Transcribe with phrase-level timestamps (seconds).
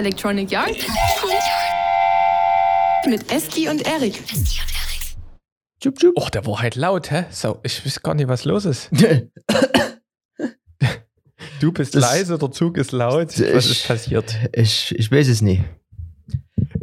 [0.00, 0.76] Electronic Yard
[3.06, 4.14] mit Eski und Erik.
[5.78, 6.16] Tschub, tschub.
[6.16, 7.26] Och, der war halt laut, hä?
[7.30, 8.88] So, ich weiß gar nicht, was los ist.
[11.60, 13.28] Du bist Das- leise, der Zug ist laut.
[13.28, 14.34] Was Ich- ist passiert?
[14.54, 15.62] Ich, ich weiß es nicht.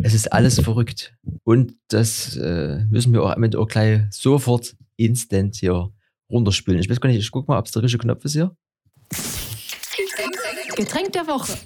[0.03, 1.15] Es ist alles verrückt.
[1.43, 5.89] Und das äh, müssen wir auch, damit auch gleich sofort instant hier
[6.29, 6.79] runterspülen.
[6.81, 8.55] Ich weiß gar nicht, ich guck mal, ob es der richtige Knopf ist hier.
[10.75, 11.57] Getränk der Woche.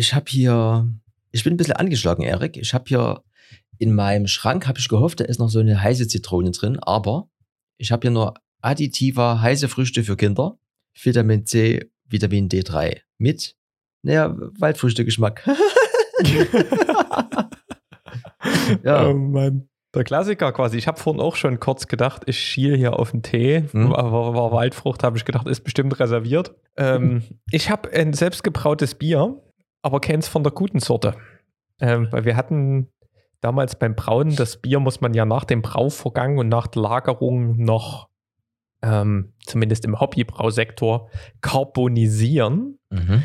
[0.00, 0.88] Ich habe hier,
[1.30, 2.56] ich bin ein bisschen angeschlagen, Erik.
[2.56, 3.22] Ich habe hier
[3.76, 7.28] in meinem Schrank, habe ich gehofft, da ist noch so eine heiße Zitrone drin, aber
[7.76, 8.32] ich habe hier nur
[8.62, 10.56] Additiva heiße Früchte für Kinder,
[10.98, 13.56] Vitamin C, Vitamin D3 mit,
[14.00, 15.46] naja, Waldfrüchte-Geschmack.
[18.82, 19.68] ja, Oh Mann.
[19.94, 20.78] Der Klassiker quasi.
[20.78, 23.64] Ich habe vorhin auch schon kurz gedacht, ich schiel hier auf den Tee.
[23.70, 23.92] Hm.
[23.92, 26.54] Aber war Waldfrucht, habe ich gedacht, ist bestimmt reserviert.
[26.78, 29.42] Ähm, ich habe ein selbstgebrautes Bier,
[29.82, 31.14] aber keins von der guten Sorte.
[31.80, 32.88] Ähm, weil wir hatten
[33.40, 37.56] damals beim Brauen, das Bier muss man ja nach dem Brauvorgang und nach der Lagerung
[37.56, 38.08] noch,
[38.82, 41.08] ähm, zumindest im Hobbybrausektor,
[41.40, 43.24] karbonisieren mhm.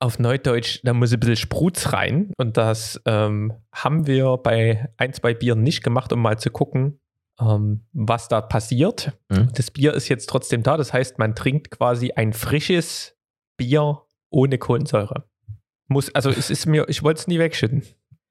[0.00, 2.32] auf Neudeutsch, da muss ein bisschen Sprutz rein.
[2.36, 6.98] Und das ähm, haben wir bei ein, zwei Bieren nicht gemacht, um mal zu gucken,
[7.40, 9.16] ähm, was da passiert.
[9.28, 9.50] Mhm.
[9.54, 10.76] Das Bier ist jetzt trotzdem da.
[10.76, 13.16] Das heißt, man trinkt quasi ein frisches
[13.56, 15.24] Bier ohne Kohlensäure.
[15.88, 17.82] Muss, also es ist mir, ich wollte es nie wegschütten.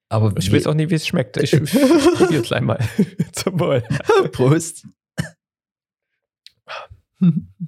[0.09, 1.38] aber Ich weiß auch nie, wie es schmeckt.
[1.38, 2.80] Ich, ich probiere es einmal.
[3.33, 3.81] Zum Wohl.
[4.31, 4.88] Prost.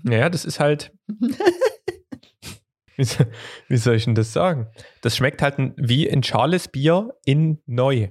[0.04, 0.92] Naja, das ist halt.
[2.96, 3.06] Wie,
[3.68, 4.68] wie soll ich denn das sagen?
[5.02, 8.10] Das schmeckt halt wie ein schales Bier in neu.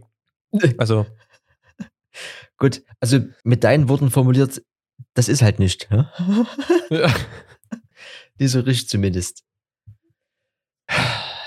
[0.78, 1.06] Also,
[2.58, 4.62] Gut, also mit deinen Worten formuliert,
[5.14, 5.90] das ist halt nicht.
[5.90, 6.12] Ne?
[8.38, 9.42] Nicht so richtig zumindest.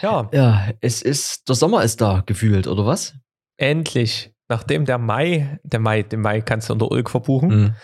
[0.01, 3.13] Ja, Ja, es ist, der Sommer ist da gefühlt, oder was?
[3.57, 4.31] endlich.
[4.47, 7.49] Nachdem der Mai, der Mai, den Mai kannst du unter Ulk verbuchen.
[7.49, 7.75] Mhm.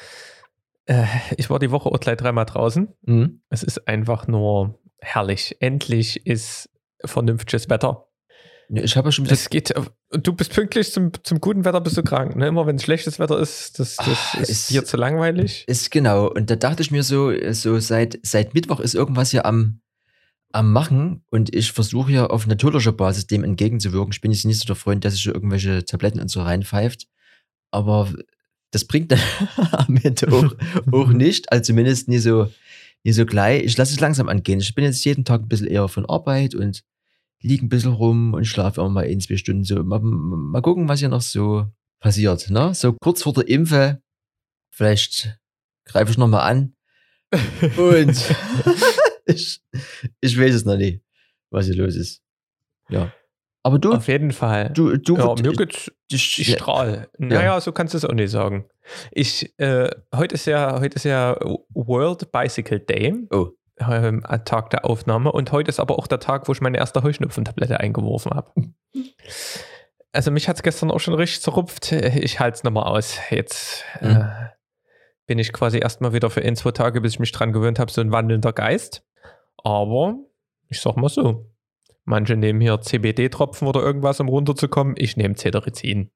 [0.86, 1.06] Äh,
[1.38, 2.88] ich war die Woche auch gleich dreimal draußen.
[3.04, 3.42] Mhm.
[3.50, 5.58] Es ist einfach nur herrlich.
[5.60, 6.70] Endlich ist
[7.04, 8.06] vernünftiges Wetter.
[8.74, 9.74] Ich habe ja schon Es geht,
[10.12, 12.36] du bist pünktlich zum, zum guten Wetter, bist du krank.
[12.36, 12.48] Ne?
[12.48, 15.66] Immer wenn es schlechtes Wetter ist, das, das Ah, ist es- dir zu langweilig.
[15.68, 16.28] ist genau.
[16.30, 19.82] Und da dachte ich mir so, so seit, seit Mittwoch ist irgendwas hier am,
[20.54, 24.12] am Machen und ich versuche hier auf natürlicher Basis dem entgegenzuwirken.
[24.12, 27.08] Ich bin jetzt nicht so der Freund, der sich so irgendwelche Tabletten und so reinpfeift.
[27.72, 28.12] Aber
[28.72, 29.20] das bringt dann
[29.72, 30.56] am Ende auch,
[30.92, 31.52] auch nicht.
[31.52, 32.52] Also zumindest nie so,
[33.04, 33.64] nie so gleich.
[33.64, 34.60] Ich lasse es langsam angehen.
[34.60, 36.84] Ich bin jetzt jeden Tag ein bisschen eher von Arbeit und
[37.42, 39.84] liege ein bisschen rum und schlafe auch mal ein, zwei Stunden so.
[39.84, 41.68] Mal, mal gucken, was hier noch so
[42.00, 42.50] passiert.
[42.50, 42.74] Ne?
[42.74, 44.02] So kurz vor der Impfe,
[44.70, 45.40] vielleicht
[45.86, 46.76] greife ich nochmal an.
[47.78, 48.16] Und
[49.36, 49.62] ich,
[50.22, 51.02] ich weiß es noch nicht,
[51.50, 52.22] was hier los ist.
[52.90, 53.12] Ja.
[53.64, 54.72] Aber du, Auf jeden Fall.
[54.74, 57.10] du, du, ja, mir geht's ich, Ich strahl.
[57.20, 58.66] Naja, so kannst du es auch nicht sagen.
[59.12, 61.38] Ich, äh, heute ist ja, heute ist ja
[61.74, 63.50] World Bicycle Day, Oh,
[63.80, 65.32] ähm, Tag der Aufnahme.
[65.32, 68.52] Und heute ist aber auch der Tag, wo ich meine erste Heuschnupfentablette eingeworfen habe.
[70.12, 71.92] Also mich hat es gestern auch schon richtig zerrupft.
[71.92, 73.18] Ich halte es nochmal aus.
[73.30, 74.26] Jetzt äh, Mhm.
[75.28, 77.92] bin ich quasi erstmal wieder für ein, zwei Tage, bis ich mich dran gewöhnt habe,
[77.92, 79.04] so ein wandelnder Geist.
[79.64, 80.18] Aber
[80.68, 81.52] ich sag mal so,
[82.06, 84.96] manche nehmen hier CBD-Tropfen oder irgendwas, um runterzukommen.
[84.98, 86.12] Ich nehme Cetirizin.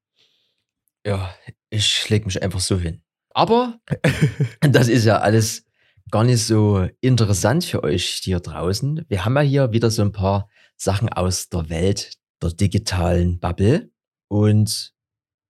[1.04, 1.34] ja,
[1.70, 3.02] ich leg mich einfach so hin.
[3.30, 3.80] Aber
[4.60, 5.64] das ist ja alles
[6.10, 9.04] gar nicht so interessant für euch hier draußen.
[9.08, 13.90] Wir haben ja hier wieder so ein paar Sachen aus der Welt der digitalen Bubble.
[14.28, 14.94] Und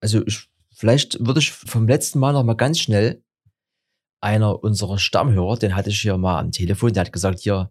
[0.01, 3.23] also ich, vielleicht würde ich vom letzten Mal noch mal ganz schnell
[4.21, 7.71] einer unserer Stammhörer, den hatte ich hier mal am Telefon, der hat gesagt, hier,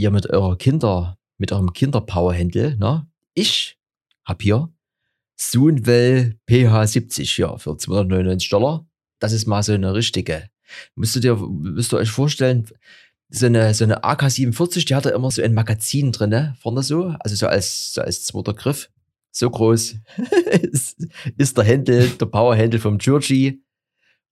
[0.00, 3.06] ihr mit eurer Kinder, mit eurem Kinderpower-Händel, ne?
[3.34, 3.78] Ich
[4.24, 4.72] hab hier
[5.36, 8.86] Soonwell PH70 hier für 299 Dollar.
[9.20, 10.50] Das ist mal so eine richtige.
[10.94, 12.68] Müsst ihr müsst ihr euch vorstellen,
[13.30, 17.36] so eine, so eine AK-47, die hatte immer so ein Magazin drinne, vorne so, also
[17.36, 18.90] so als, so als zweiter Griff.
[19.32, 19.96] So groß
[20.62, 23.62] ist, ist der Händel, der Power-Händel vom Georgie.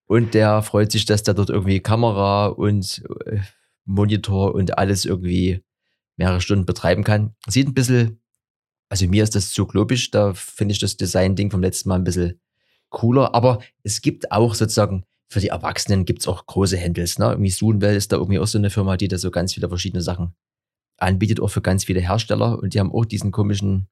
[0.06, 3.38] Und der freut sich, dass der dort irgendwie Kamera und äh,
[3.84, 5.62] Monitor und alles irgendwie
[6.18, 7.34] mehrere Stunden betreiben kann.
[7.46, 8.20] Sieht ein bisschen,
[8.90, 12.04] also mir ist das zu globisch, da finde ich das Design-Ding vom letzten Mal ein
[12.04, 12.40] bisschen
[12.90, 17.18] cooler, aber es gibt auch sozusagen für die Erwachsenen gibt es auch große Handles.
[17.18, 17.26] Ne?
[17.26, 20.02] Irgendwie Soonwell ist da irgendwie auch so eine Firma, die da so ganz viele verschiedene
[20.02, 20.34] Sachen
[20.96, 22.58] anbietet, auch für ganz viele Hersteller.
[22.58, 23.88] Und die haben auch diesen komischen,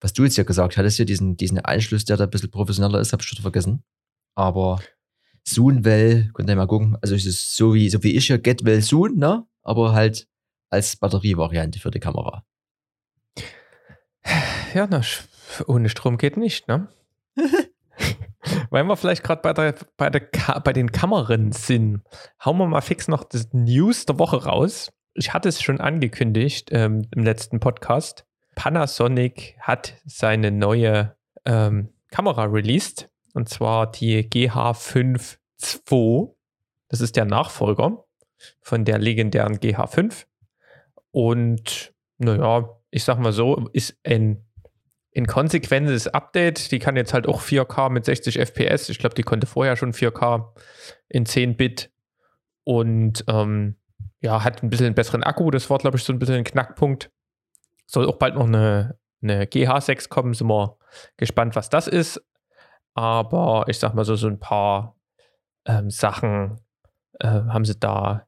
[0.00, 3.00] was du jetzt ja gesagt hattest, hier diesen, diesen Anschluss, der da ein bisschen professioneller
[3.00, 3.84] ist, habe ich schon vergessen.
[4.34, 4.80] Aber
[5.46, 6.96] Soonwell, könnt ihr mal gucken.
[7.02, 9.46] Also es ist so wie, so wie ich hier Getwell Soon, ne?
[9.62, 10.28] Aber halt
[10.70, 12.44] als Batterievariante für die Kamera.
[14.74, 15.02] ja, na,
[15.66, 16.88] ohne Strom geht nicht, ne?
[18.70, 20.20] Weil wir vielleicht gerade bei, der, bei, der
[20.60, 22.02] bei den Kameran sind,
[22.44, 24.92] hauen wir mal fix noch das News der Woche raus.
[25.14, 28.24] Ich hatte es schon angekündigt ähm, im letzten Podcast.
[28.54, 35.38] Panasonic hat seine neue ähm, Kamera released und zwar die GH5
[35.90, 36.28] II.
[36.88, 38.04] Das ist der Nachfolger
[38.60, 40.26] von der legendären GH5.
[41.10, 44.48] Und naja, ich sag mal so, ist ein
[45.16, 46.70] ein konsequentes Update.
[46.70, 48.88] Die kann jetzt halt auch 4K mit 60 FPS.
[48.88, 50.52] Ich glaube, die konnte vorher schon 4K
[51.08, 51.90] in 10 Bit.
[52.64, 53.76] Und ähm,
[54.20, 55.50] ja, hat ein bisschen einen besseren Akku.
[55.50, 57.10] Das war, glaube ich, so ein bisschen ein Knackpunkt.
[57.86, 60.34] Soll auch bald noch eine, eine GH6 kommen.
[60.34, 60.76] Sind wir
[61.16, 62.22] gespannt, was das ist.
[62.94, 64.96] Aber ich sag mal so, so ein paar
[65.64, 66.60] ähm, Sachen
[67.20, 68.27] äh, haben sie da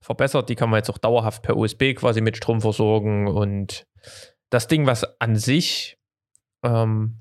[0.00, 0.48] verbessert.
[0.48, 3.28] Die kann man jetzt auch dauerhaft per USB quasi mit Strom versorgen.
[3.28, 3.86] Und
[4.50, 5.98] das Ding, was an sich
[6.62, 7.20] ähm,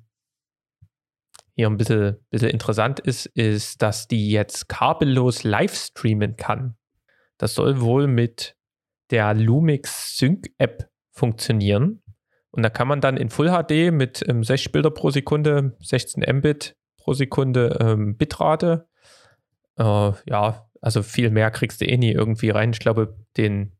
[1.56, 6.76] hier ein bisschen, bisschen interessant ist, ist, dass die jetzt kabellos live streamen kann.
[7.38, 8.56] Das soll wohl mit
[9.10, 12.04] der Lumix Sync App funktionieren.
[12.52, 16.24] Und da kann man dann in Full HD mit ähm, 60 Bilder pro Sekunde, 16
[16.38, 18.88] Mbit pro Sekunde ähm, Bitrate.
[19.78, 22.72] Äh, ja, also viel mehr kriegst du eh nie irgendwie rein.
[22.72, 23.74] Ich glaube, den,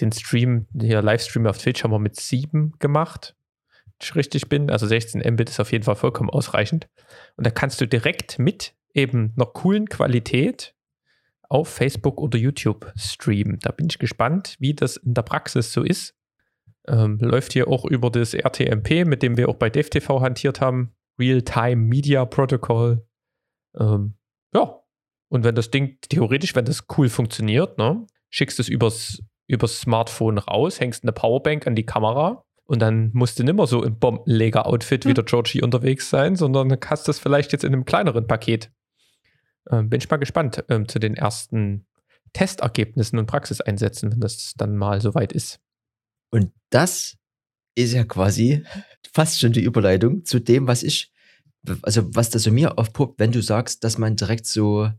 [0.00, 3.36] den Stream, hier Livestream auf Twitch haben wir mit 7 gemacht
[4.02, 4.70] ich richtig bin.
[4.70, 6.88] Also 16 Mbit ist auf jeden Fall vollkommen ausreichend.
[7.36, 10.74] Und da kannst du direkt mit eben einer coolen Qualität
[11.48, 13.58] auf Facebook oder YouTube streamen.
[13.60, 16.14] Da bin ich gespannt, wie das in der Praxis so ist.
[16.86, 20.94] Ähm, läuft hier auch über das RTMP, mit dem wir auch bei DevTV hantiert haben.
[21.18, 23.06] Real-Time Media Protocol.
[23.78, 24.14] Ähm,
[24.54, 24.80] ja.
[25.28, 30.38] Und wenn das Ding theoretisch, wenn das cool funktioniert, ne, schickst es übers, übers Smartphone
[30.38, 33.98] raus, hängst eine Powerbank an die Kamera und dann musst du nicht mehr so im
[33.98, 35.14] Bombenleger-Outfit wie hm.
[35.14, 38.70] der Georgie unterwegs sein, sondern hast das vielleicht jetzt in einem kleineren Paket.
[39.70, 41.86] Ähm, bin ich mal gespannt ähm, zu den ersten
[42.32, 45.60] Testergebnissen und Praxiseinsätzen, wenn das dann mal soweit ist.
[46.30, 47.16] Und das
[47.74, 48.64] ist ja quasi
[49.12, 51.12] fast schon die Überleitung zu dem, was ich,
[51.82, 54.90] also was das so mir aufpuppt, wenn du sagst, dass man direkt so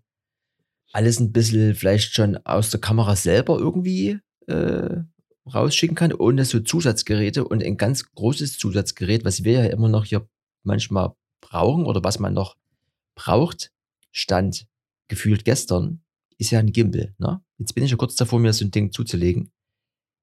[0.91, 4.97] alles ein bisschen vielleicht schon aus der Kamera selber irgendwie äh,
[5.45, 10.05] rausschicken kann, ohne so Zusatzgeräte und ein ganz großes Zusatzgerät, was wir ja immer noch
[10.05, 10.27] hier
[10.63, 12.57] manchmal brauchen oder was man noch
[13.15, 13.71] braucht,
[14.11, 14.67] stand
[15.07, 16.01] gefühlt gestern,
[16.37, 17.13] ist ja ein Gimbal.
[17.17, 17.41] Ne?
[17.57, 19.51] Jetzt bin ich ja kurz davor, mir so ein Ding zuzulegen.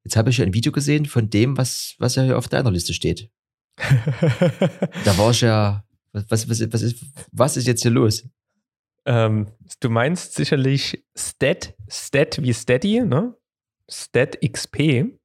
[0.05, 2.71] Jetzt habe ich ja ein Video gesehen von dem, was, was ja hier auf deiner
[2.71, 3.31] Liste steht.
[3.77, 8.25] da war ich ja, was, was, was, ist, was ist jetzt hier los?
[9.07, 9.47] Ähm,
[9.81, 13.35] du meinst sicherlich Stat, Stat wie Steady, ne?
[13.89, 15.17] StatXP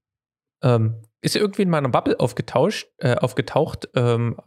[0.61, 3.89] ähm, ist irgendwie in meiner Bubble aufgetauscht, äh, aufgetaucht.
[3.95, 4.37] Ähm,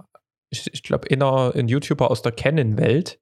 [0.50, 3.20] ich, ich glaube, ein YouTuber aus der Canon-Welt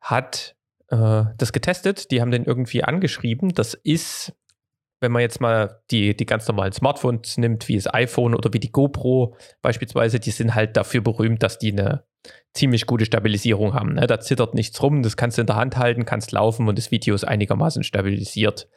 [0.00, 0.56] hat
[0.88, 2.10] äh, das getestet.
[2.10, 3.54] Die haben den irgendwie angeschrieben.
[3.54, 4.34] Das ist,
[5.00, 8.60] wenn man jetzt mal die, die ganz normalen Smartphones nimmt, wie das iPhone oder wie
[8.60, 12.04] die GoPro beispielsweise, die sind halt dafür berühmt, dass die eine
[12.54, 13.94] ziemlich gute Stabilisierung haben.
[13.94, 14.06] Ne?
[14.06, 16.90] Da zittert nichts rum, das kannst du in der Hand halten, kannst laufen und das
[16.90, 18.68] Video ist einigermaßen stabilisiert.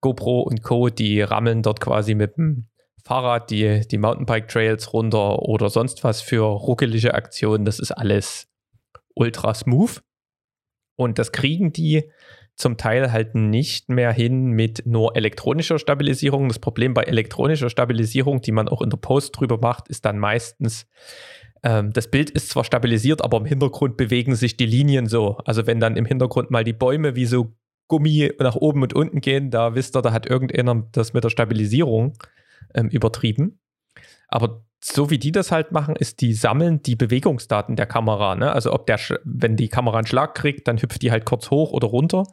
[0.00, 2.66] GoPro und Co., die rammeln dort quasi mit dem
[3.04, 7.64] Fahrrad die, die Mountainbike-Trails runter oder sonst was für ruckelige Aktionen.
[7.64, 8.48] Das ist alles
[9.14, 10.02] ultra smooth.
[10.96, 12.10] Und das kriegen die
[12.56, 16.48] zum Teil halt nicht mehr hin mit nur elektronischer Stabilisierung.
[16.48, 20.18] Das Problem bei elektronischer Stabilisierung, die man auch in der Post drüber macht, ist dann
[20.18, 20.86] meistens,
[21.62, 25.38] ähm, das Bild ist zwar stabilisiert, aber im Hintergrund bewegen sich die Linien so.
[25.44, 27.52] Also wenn dann im Hintergrund mal die Bäume wie so
[27.88, 31.30] Gummi nach oben und unten gehen, da wisst ihr, da hat irgendeiner das mit der
[31.30, 32.16] Stabilisierung
[32.74, 33.58] ähm, übertrieben.
[34.28, 38.34] Aber so wie die das halt machen, ist, die sammeln die Bewegungsdaten der Kamera.
[38.34, 38.50] Ne?
[38.50, 41.72] Also ob der, wenn die Kamera einen Schlag kriegt, dann hüpft die halt kurz hoch
[41.72, 42.24] oder runter.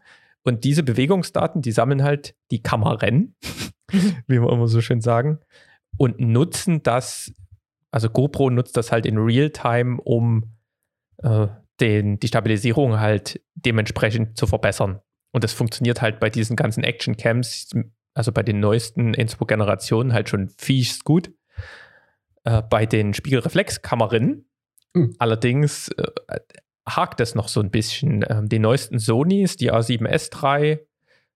[0.43, 3.35] Und diese Bewegungsdaten, die sammeln halt die Kameran,
[4.27, 5.39] wie wir immer so schön sagen,
[5.97, 7.33] und nutzen das,
[7.91, 10.55] also GoPro nutzt das halt in Realtime, um
[11.17, 11.47] äh,
[11.79, 14.99] den, die Stabilisierung halt dementsprechend zu verbessern.
[15.31, 17.69] Und das funktioniert halt bei diesen ganzen Action-Cams,
[18.13, 21.31] also bei den neuesten Inspo-Generationen halt schon fies gut.
[22.43, 24.49] Äh, bei den Spiegelreflexkammerinnen
[24.93, 25.15] mhm.
[25.19, 26.39] allerdings äh,
[26.87, 28.25] hakt es noch so ein bisschen.
[28.27, 30.79] Ähm, die neuesten Sonys, die A7S3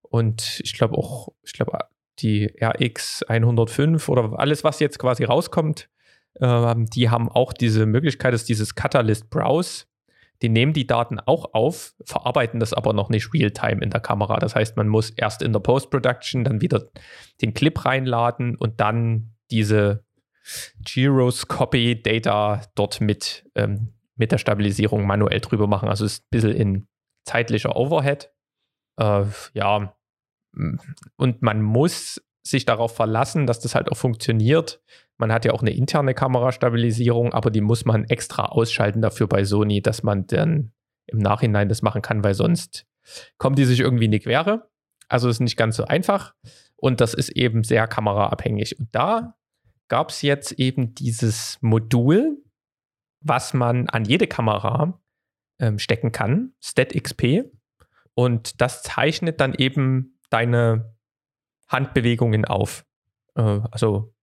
[0.01, 1.77] und ich glaube auch, ich glaube
[2.20, 5.89] die RX 105 oder alles, was jetzt quasi rauskommt,
[6.40, 9.86] äh, die haben auch diese Möglichkeit, dass dieses Catalyst Browse
[10.42, 14.40] die nehmen die Daten auch auf, verarbeiten das aber noch nicht real-time in der Kamera.
[14.40, 16.90] Das heißt, man muss erst in der Post-Production dann wieder
[17.42, 20.04] den Clip reinladen und dann diese
[20.84, 25.90] Gyroscopy Data dort mit, ähm, mit der Stabilisierung manuell drüber machen.
[25.90, 26.88] Also ist ein bisschen in
[27.24, 28.32] zeitlicher Overhead.
[28.98, 29.96] Äh, ja,
[31.18, 34.82] und man muss sich darauf verlassen, dass das halt auch funktioniert.
[35.22, 39.44] Man hat ja auch eine interne Kamerastabilisierung, aber die muss man extra ausschalten dafür bei
[39.44, 40.72] Sony, dass man dann
[41.06, 42.88] im Nachhinein das machen kann, weil sonst
[43.38, 44.68] kommt die sich irgendwie in die Quere.
[45.10, 46.34] Also ist nicht ganz so einfach
[46.75, 48.80] und das ist eben sehr kameraabhängig.
[48.80, 49.38] Und da
[49.90, 52.44] gab es jetzt eben dieses Modul,
[53.20, 55.00] was man an jede Kamera
[55.60, 57.44] ähm, stecken kann, StatXP.
[58.16, 60.96] Und das zeichnet dann eben deine
[61.68, 62.88] Handbewegungen auf.
[63.36, 64.16] Äh, also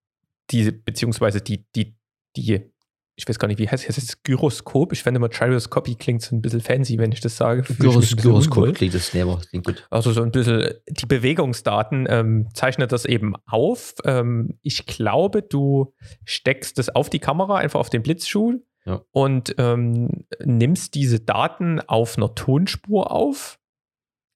[0.50, 1.96] diese, beziehungsweise die, die,
[2.36, 2.72] die,
[3.16, 4.92] ich weiß gar nicht, wie heißt es, Gyroskop.
[4.92, 7.62] Ich finde immer Gyroscopy klingt so ein bisschen fancy, wenn ich das sage.
[7.78, 9.86] Gyros, Gyroskop klingt das never, klingt gut.
[9.90, 13.94] Also so ein bisschen die Bewegungsdaten ähm, zeichnet das eben auf.
[14.04, 15.92] Ähm, ich glaube, du
[16.24, 19.02] steckst das auf die Kamera, einfach auf den Blitzschuh ja.
[19.10, 23.58] und ähm, nimmst diese Daten auf einer Tonspur auf.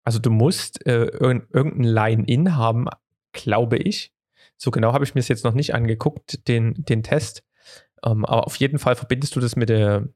[0.05, 2.87] Also du musst äh, irgendein Line-In haben,
[3.33, 4.13] glaube ich.
[4.63, 7.43] So genau habe ich mir es jetzt noch nicht angeguckt, den, den Test.
[8.05, 10.09] Ähm, aber auf jeden Fall verbindest du das mit, der,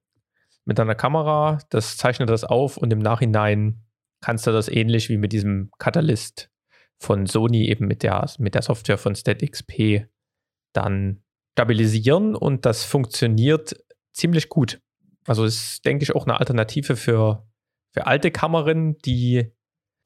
[0.64, 3.84] mit deiner Kamera, das zeichnet das auf und im Nachhinein
[4.20, 6.48] kannst du das ähnlich wie mit diesem Catalyst
[6.96, 10.06] von Sony eben mit der, mit der Software von StatXP
[10.72, 11.24] dann
[11.54, 13.74] stabilisieren und das funktioniert
[14.12, 14.80] ziemlich gut.
[15.26, 17.48] Also ist, denke ich, auch eine Alternative für,
[17.92, 19.52] für alte Kameras, die,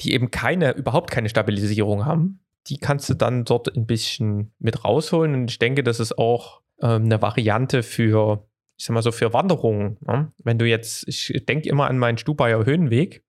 [0.00, 2.40] die eben keine, überhaupt keine Stabilisierung haben.
[2.66, 5.34] Die kannst du dann dort ein bisschen mit rausholen.
[5.34, 9.32] Und ich denke, das ist auch ähm, eine Variante für, ich sag mal so, für
[9.32, 9.98] Wanderungen.
[10.06, 10.32] Ne?
[10.42, 13.24] Wenn du jetzt, ich denke immer an meinen Stubaier Höhenweg.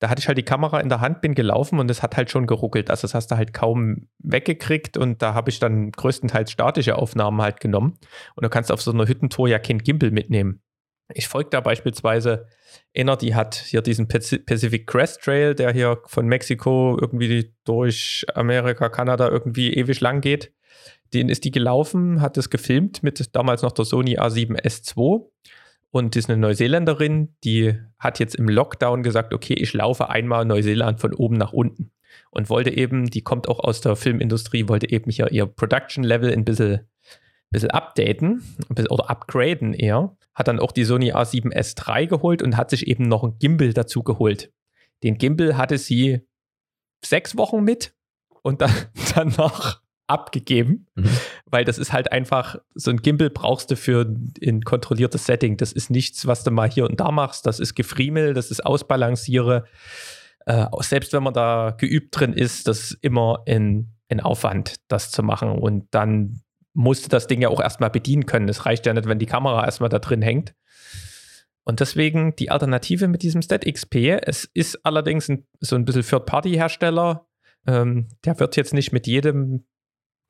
[0.00, 2.30] Da hatte ich halt die Kamera in der Hand, bin gelaufen und es hat halt
[2.30, 2.88] schon geruckelt.
[2.88, 7.42] Also das hast du halt kaum weggekriegt und da habe ich dann größtenteils statische Aufnahmen
[7.42, 7.98] halt genommen.
[8.36, 10.62] Und du kannst auf so einer Hüttentour ja kein Gimbal mitnehmen.
[11.14, 12.46] Ich folge da beispielsweise
[12.94, 18.88] einer, die hat hier diesen Pacific Crest Trail, der hier von Mexiko irgendwie durch Amerika,
[18.88, 20.52] Kanada irgendwie ewig lang geht.
[21.14, 25.26] Den ist die gelaufen, hat es gefilmt mit damals noch der Sony A7S2
[25.90, 31.00] und ist eine Neuseeländerin, die hat jetzt im Lockdown gesagt, okay, ich laufe einmal Neuseeland
[31.00, 31.90] von oben nach unten
[32.30, 36.30] und wollte eben, die kommt auch aus der Filmindustrie, wollte eben hier ihr Production Level
[36.30, 36.80] ein bisschen,
[37.50, 38.42] bisschen updaten
[38.90, 40.16] oder upgraden eher.
[40.34, 44.02] Hat dann auch die Sony A7S3 geholt und hat sich eben noch ein Gimbal dazu
[44.02, 44.52] geholt.
[45.02, 46.20] Den Gimbal hatte sie
[47.04, 47.94] sechs Wochen mit
[48.42, 48.72] und dann,
[49.14, 51.10] danach abgegeben, mhm.
[51.46, 54.06] weil das ist halt einfach, so ein Gimbal brauchst du für
[54.42, 55.58] ein kontrolliertes Setting.
[55.58, 57.46] Das ist nichts, was du mal hier und da machst.
[57.46, 59.64] Das ist Gefriemel, das ist Ausbalanciere.
[60.46, 65.10] Äh, selbst wenn man da geübt drin ist, das ist immer ein, ein Aufwand, das
[65.10, 65.50] zu machen.
[65.50, 66.40] Und dann
[66.74, 68.48] musst du das Ding ja auch erstmal bedienen können.
[68.48, 70.54] Es reicht ja nicht, wenn die Kamera erstmal da drin hängt.
[71.64, 74.20] Und deswegen die Alternative mit diesem StatXP.
[74.22, 77.26] Es ist allerdings ein, so ein bisschen Third-Party-Hersteller.
[77.66, 79.64] Ähm, der wird jetzt nicht mit jedem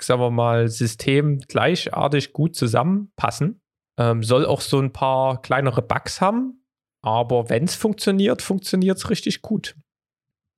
[0.02, 3.60] sagen wir mal, System gleichartig gut zusammenpassen.
[3.98, 6.64] Ähm, soll auch so ein paar kleinere Bugs haben,
[7.02, 9.74] aber wenn es funktioniert, funktioniert es richtig gut.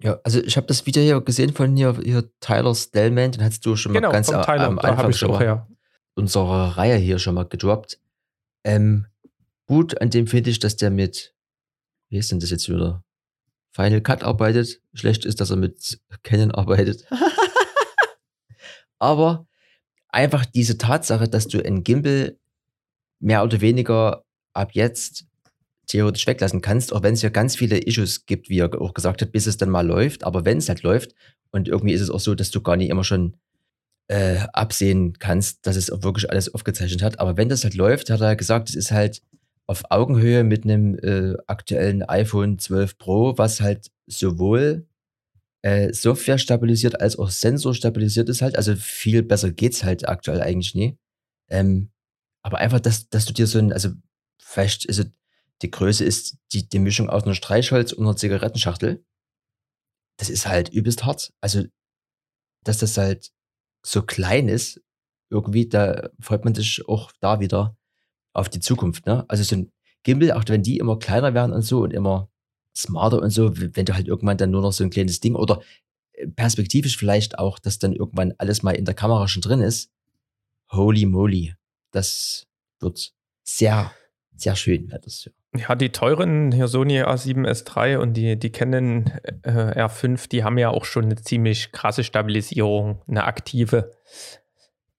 [0.02, 3.64] Ja, also ich habe das Video hier gesehen von hier, hier Tyler Stellman, den hast
[3.64, 5.66] du schon mal genau, ganz am Tyler, Anfang schon mal ja.
[6.20, 7.98] Unsere Reihe hier schon mal gedroppt.
[8.62, 9.06] Ähm,
[9.66, 11.34] gut, an dem finde ich, dass der mit,
[12.10, 13.02] wie ist denn das jetzt wieder?
[13.72, 14.80] Final Cut arbeitet.
[14.92, 17.06] Schlecht ist, dass er mit Canon arbeitet.
[18.98, 19.46] Aber
[20.08, 22.36] einfach diese Tatsache, dass du ein Gimbal
[23.18, 25.24] mehr oder weniger ab jetzt
[25.86, 29.22] theoretisch weglassen kannst, auch wenn es ja ganz viele Issues gibt, wie er auch gesagt
[29.22, 30.24] hat, bis es dann mal läuft.
[30.24, 31.14] Aber wenn es halt läuft,
[31.50, 33.36] und irgendwie ist es auch so, dass du gar nicht immer schon
[34.10, 37.20] äh, absehen kannst, dass es auch wirklich alles aufgezeichnet hat.
[37.20, 39.22] Aber wenn das halt läuft, hat er gesagt, es ist halt
[39.68, 44.88] auf Augenhöhe mit einem äh, aktuellen iPhone 12 Pro, was halt sowohl
[45.62, 48.56] äh, Software stabilisiert als auch Sensor stabilisiert ist halt.
[48.56, 50.98] Also viel besser geht's halt aktuell eigentlich nie.
[51.48, 51.92] Ähm,
[52.42, 53.90] aber einfach, dass, dass du dir so ein, also
[54.40, 55.06] vielleicht es,
[55.62, 59.04] die Größe ist die, die Mischung aus einer Streichholz und einer Zigarettenschachtel.
[60.16, 61.32] Das ist halt übelst hart.
[61.40, 61.62] Also,
[62.64, 63.30] dass das halt
[63.82, 64.80] so klein ist,
[65.30, 67.76] irgendwie, da freut man sich auch da wieder
[68.32, 69.06] auf die Zukunft.
[69.06, 69.24] Ne?
[69.28, 69.72] Also so ein
[70.02, 72.30] Gimbal, auch wenn die immer kleiner werden und so und immer
[72.76, 75.60] smarter und so, wenn du halt irgendwann dann nur noch so ein kleines Ding oder
[76.12, 79.90] äh, perspektivisch vielleicht auch, dass dann irgendwann alles mal in der Kamera schon drin ist.
[80.70, 81.54] Holy moly.
[81.90, 82.46] Das
[82.80, 83.92] wird sehr,
[84.36, 85.32] sehr schön, wird das ja.
[85.56, 89.10] Ja, die teuren hier Sony A7S3 und die, die Canon
[89.42, 93.90] äh, R5, die haben ja auch schon eine ziemlich krasse Stabilisierung, eine aktive.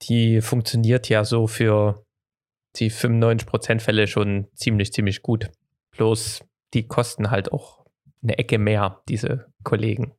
[0.04, 2.06] die funktioniert ja so für
[2.76, 5.52] die 95% Fälle schon ziemlich, ziemlich gut.
[5.92, 6.44] Bloß
[6.74, 7.86] die kosten halt auch
[8.24, 10.14] eine Ecke mehr, diese Kollegen.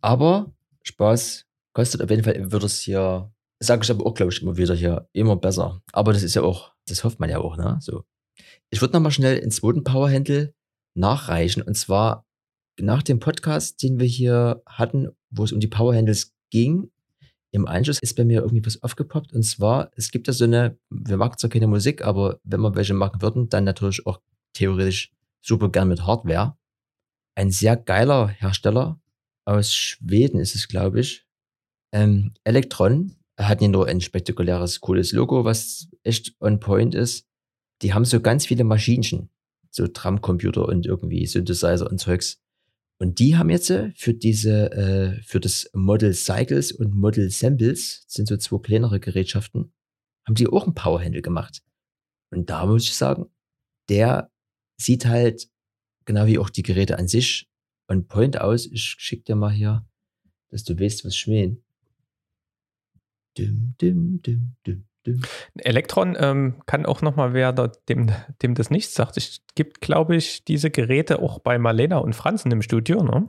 [0.00, 4.42] Aber Spaß kostet auf jeden Fall, wird es hier, sage ich aber auch, glaube ich,
[4.42, 5.82] immer wieder hier, immer besser.
[5.92, 7.78] Aber das ist ja auch, das hofft man ja auch, ne?
[7.80, 8.04] So.
[8.70, 10.54] Ich würde nochmal schnell ins zweiten Powerhandle
[10.94, 11.62] nachreichen.
[11.62, 12.26] Und zwar
[12.78, 16.90] nach dem Podcast, den wir hier hatten, wo es um die Powerhandles ging,
[17.52, 19.32] im Anschluss ist bei mir irgendwie was aufgepoppt.
[19.32, 22.74] Und zwar, es gibt ja so eine, wir machen zwar keine Musik, aber wenn wir
[22.74, 24.20] welche machen würden, dann natürlich auch
[24.52, 26.56] theoretisch super gern mit Hardware.
[27.34, 29.00] Ein sehr geiler Hersteller
[29.46, 31.26] aus Schweden ist es, glaube ich.
[31.92, 37.26] Ähm, Electron hat nicht nur ein spektakuläres, cooles Logo, was echt on point ist.
[37.82, 39.30] Die haben so ganz viele Maschinchen,
[39.70, 42.40] so Tramcomputer und irgendwie Synthesizer und Zeugs.
[42.98, 48.04] Und die haben jetzt äh, für diese, äh, für das Model Cycles und Model Samples,
[48.08, 49.72] sind so zwei kleinere Gerätschaften,
[50.26, 51.62] haben die auch einen Powerhandle gemacht.
[52.30, 53.26] Und da muss ich sagen,
[53.88, 54.30] der
[54.78, 55.48] sieht halt,
[56.06, 57.48] genau wie auch die Geräte an sich,
[57.88, 58.66] on point aus.
[58.66, 59.86] Ich schick dir mal hier,
[60.48, 61.58] dass du weißt, was ich meine.
[63.36, 64.88] Dim, dim, dim, dim.
[65.58, 68.10] Elektron ähm, kann auch nochmal, wer da, dem,
[68.42, 72.50] dem das nichts sagt, es gibt, glaube ich, diese Geräte auch bei Marlena und Franzen
[72.52, 73.28] im Studio, ne?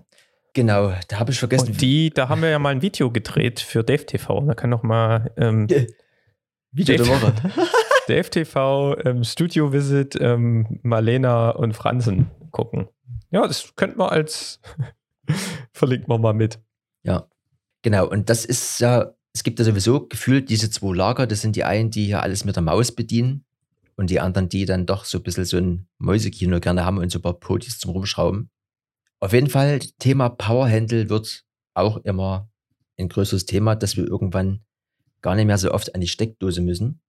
[0.53, 1.67] Genau, da habe ich vergessen.
[1.67, 4.41] Und die, da haben wir ja mal ein Video gedreht für Dave TV.
[4.41, 5.67] Da kann noch mal ähm,
[6.71, 7.33] Video der Woche.
[8.07, 12.87] Dave TV ähm, Studio Visit ähm, Marlena und Franzen gucken.
[13.29, 14.59] Ja, das könnten wir als
[15.73, 16.59] verlinken wir mal mit.
[17.03, 17.27] Ja,
[17.83, 18.07] genau.
[18.07, 21.27] Und das ist ja, es gibt ja sowieso gefühlt diese zwei Lager.
[21.27, 23.45] Das sind die einen, die hier alles mit der Maus bedienen
[23.95, 27.11] und die anderen, die dann doch so ein bisschen so ein Mäusekino gerne haben und
[27.11, 28.49] so ein paar Podis zum Rumschrauben.
[29.19, 31.43] Auf jeden Fall, Thema Powerhandle wird
[31.73, 32.49] auch immer
[32.97, 34.63] ein größeres Thema, dass wir irgendwann
[35.21, 37.01] gar nicht mehr so oft an die Steckdose müssen.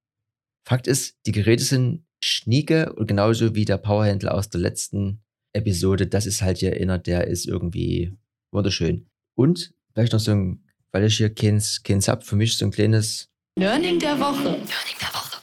[0.65, 6.07] Fakt ist, die Geräte sind schnieke und genauso wie der Powerhandle aus der letzten Episode,
[6.07, 8.17] das ist halt hier einer, der ist irgendwie
[8.51, 9.09] wunderschön.
[9.35, 12.71] Und vielleicht noch so ein, weil ich hier keins, keins hab, für mich so ein
[12.71, 14.45] kleines, Learning der Woche.
[14.45, 15.43] Learning der Woche.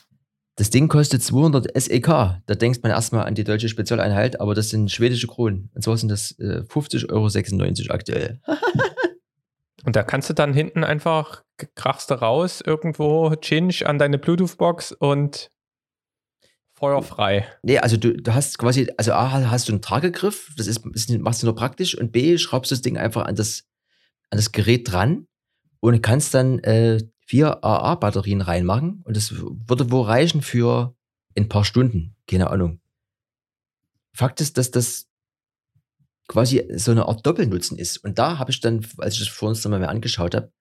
[0.55, 2.07] das Ding kostet 200 SEK.
[2.45, 5.69] Da denkt man erstmal an die deutsche Spezialeinheit, aber das sind schwedische Kronen.
[5.73, 8.39] Und zwar sind das äh, 50,96 Euro aktuell.
[9.85, 11.43] Und da kannst du dann hinten einfach,
[11.75, 15.51] krachst du raus, irgendwo Chinch an deine Bluetooth-Box und
[16.73, 17.47] feuerfrei.
[17.61, 21.11] Nee, also du, du hast quasi, also A, hast du einen Tragegriff, das ist, ist
[21.19, 23.65] machst du nur praktisch und B, schraubst du das Ding einfach an das,
[24.31, 25.27] an das Gerät dran
[25.85, 30.95] und kannst dann äh, vier AA-Batterien reinmachen und das würde wohl reichen für
[31.37, 32.79] ein paar Stunden, keine Ahnung.
[34.13, 35.07] Fakt ist, dass das
[36.27, 37.97] quasi so eine Art Doppelnutzen ist.
[37.97, 40.51] Und da habe ich dann, als ich das vor uns nochmal angeschaut habe,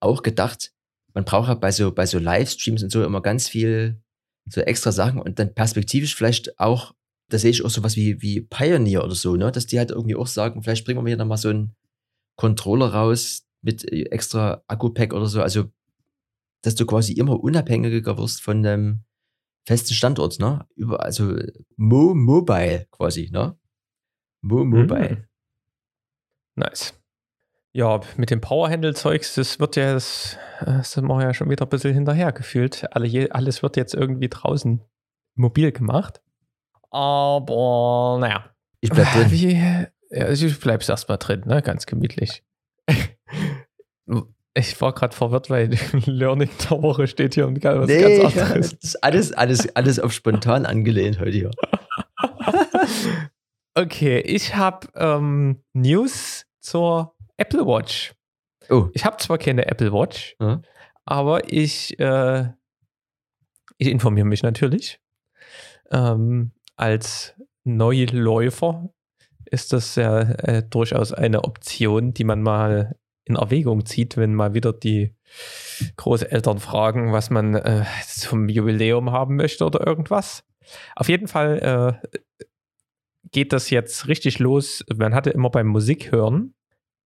[0.00, 0.72] auch gedacht,
[1.14, 4.02] man braucht ja bei so, bei so Livestreams und so immer ganz viel
[4.46, 6.94] so extra Sachen und dann perspektivisch vielleicht auch,
[7.28, 9.52] da sehe ich auch sowas wie, wie Pioneer oder so, ne?
[9.52, 11.76] dass die halt irgendwie auch sagen, vielleicht bringen wir hier nochmal so einen
[12.36, 15.64] Controller raus mit äh, extra Akku-Pack oder so, also
[16.62, 19.04] dass du quasi immer unabhängiger wirst von dem
[19.66, 20.66] festen Standort, ne?
[20.76, 21.36] Über, also
[21.76, 23.56] Mo Mobile quasi, ne?
[24.42, 25.16] Mo Mobile.
[25.16, 25.24] Mhm.
[26.56, 26.94] Nice.
[27.74, 31.70] Ja, mit dem Powerhandle-Zeugs, das wird ja, das, das sind wir ja schon wieder ein
[31.70, 32.86] bisschen hinterher gefühlt.
[32.94, 34.82] Alle, alles wird jetzt irgendwie draußen
[35.34, 36.20] mobil gemacht.
[36.90, 38.54] Aber, naja.
[38.80, 39.30] Ich bleib drin.
[39.30, 39.52] Wie,
[40.10, 41.62] ja, du bleibst erstmal drin, ne?
[41.62, 42.44] Ganz gemütlich.
[44.54, 45.70] Ich war gerade verwirrt, weil
[46.06, 48.70] Learning der Woche steht hier und was Nee, ganz ja, anderes.
[48.70, 51.50] das ist alles, alles, alles auf spontan angelehnt heute hier.
[53.74, 58.12] Okay, ich habe ähm, News zur Apple Watch.
[58.68, 60.60] Oh, Ich habe zwar keine Apple Watch, Ja.
[61.06, 62.50] aber ich, äh,
[63.78, 65.00] ich informiere mich natürlich.
[65.90, 68.90] Ähm, als Neuläufer
[69.46, 74.54] ist das ja äh, durchaus eine Option, die man mal in Erwägung zieht, wenn mal
[74.54, 75.14] wieder die
[75.96, 80.44] Großeltern fragen, was man äh, zum Jubiläum haben möchte oder irgendwas.
[80.96, 82.46] Auf jeden Fall äh,
[83.30, 84.84] geht das jetzt richtig los.
[84.94, 86.54] Man hatte immer beim Musikhören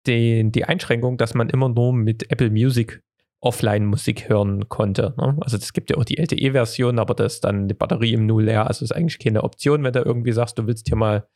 [0.08, 3.02] den, die Einschränkung, dass man immer nur mit Apple Music
[3.40, 5.14] offline Musik hören konnte.
[5.18, 5.38] Ne?
[5.42, 8.46] Also es gibt ja auch die LTE-Version, aber da ist dann die Batterie im Null
[8.46, 8.68] leer.
[8.68, 11.28] Also ist eigentlich keine Option, wenn du irgendwie sagst, du willst hier mal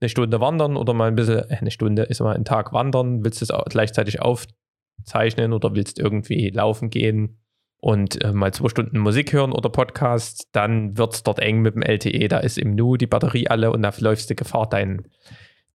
[0.00, 3.24] eine Stunde wandern oder mal ein bisschen, äh, eine Stunde ist mal ein Tag wandern,
[3.24, 7.38] willst es auch gleichzeitig aufzeichnen oder willst irgendwie laufen gehen
[7.80, 11.74] und äh, mal zwei Stunden Musik hören oder Podcast, dann wird es dort eng mit
[11.74, 12.28] dem LTE.
[12.28, 15.06] Da ist im Nu die Batterie alle und da läufst du Gefahr, dein,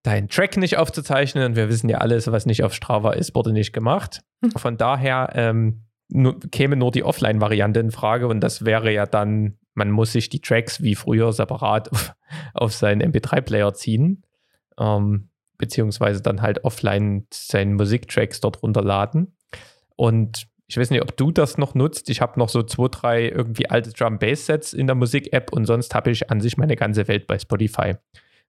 [0.03, 1.45] dein Track nicht aufzuzeichnen.
[1.45, 4.21] Und wir wissen ja alles, was nicht auf Strava ist, wurde nicht gemacht.
[4.57, 5.85] Von daher ähm,
[6.51, 10.41] käme nur die Offline-Variante in Frage und das wäre ja dann, man muss sich die
[10.41, 11.89] Tracks wie früher separat
[12.53, 14.23] auf, seinen MP3-Player ziehen,
[14.77, 19.35] ähm, beziehungsweise dann halt offline seine Musiktracks dort runterladen.
[19.95, 22.09] Und ich weiß nicht, ob du das noch nutzt.
[22.09, 26.11] Ich habe noch so zwei, drei irgendwie alte Drum-Bass-Sets in der Musik-App und sonst habe
[26.11, 27.95] ich an sich meine ganze Welt bei Spotify.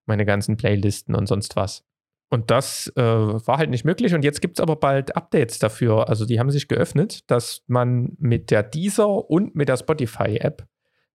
[0.07, 1.83] Meine ganzen Playlisten und sonst was.
[2.31, 4.15] Und das äh, war halt nicht möglich.
[4.15, 6.09] Und jetzt gibt es aber bald Updates dafür.
[6.09, 10.67] Also die haben sich geöffnet, dass man mit der Deezer und mit der Spotify-App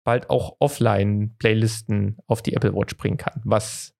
[0.09, 3.43] bald auch Offline-Playlisten auf die Apple Watch bringen kann.
[3.45, 3.95] Was,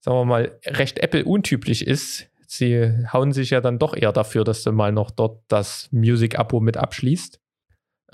[0.00, 2.30] sagen wir mal, recht Apple-untypisch ist.
[2.46, 6.60] Sie hauen sich ja dann doch eher dafür, dass du mal noch dort das Music-Abo
[6.60, 7.38] mit abschließt.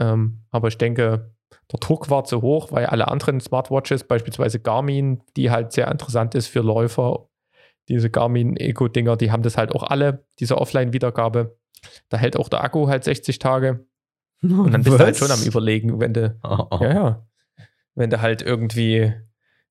[0.00, 1.32] Ähm, aber ich denke,
[1.70, 6.34] der Druck war zu hoch, weil alle anderen Smartwatches, beispielsweise Garmin, die halt sehr interessant
[6.34, 7.28] ist für Läufer
[7.88, 11.56] diese Garmin Eco-Dinger, die haben das halt auch alle, diese Offline-Wiedergabe.
[12.08, 13.86] Da hält auch der Akku halt 60 Tage.
[14.42, 14.98] Und dann bist Was?
[14.98, 16.78] du halt schon am Überlegen, wenn du, oh, oh.
[16.80, 17.26] ja, ja,
[17.94, 19.12] wenn du halt irgendwie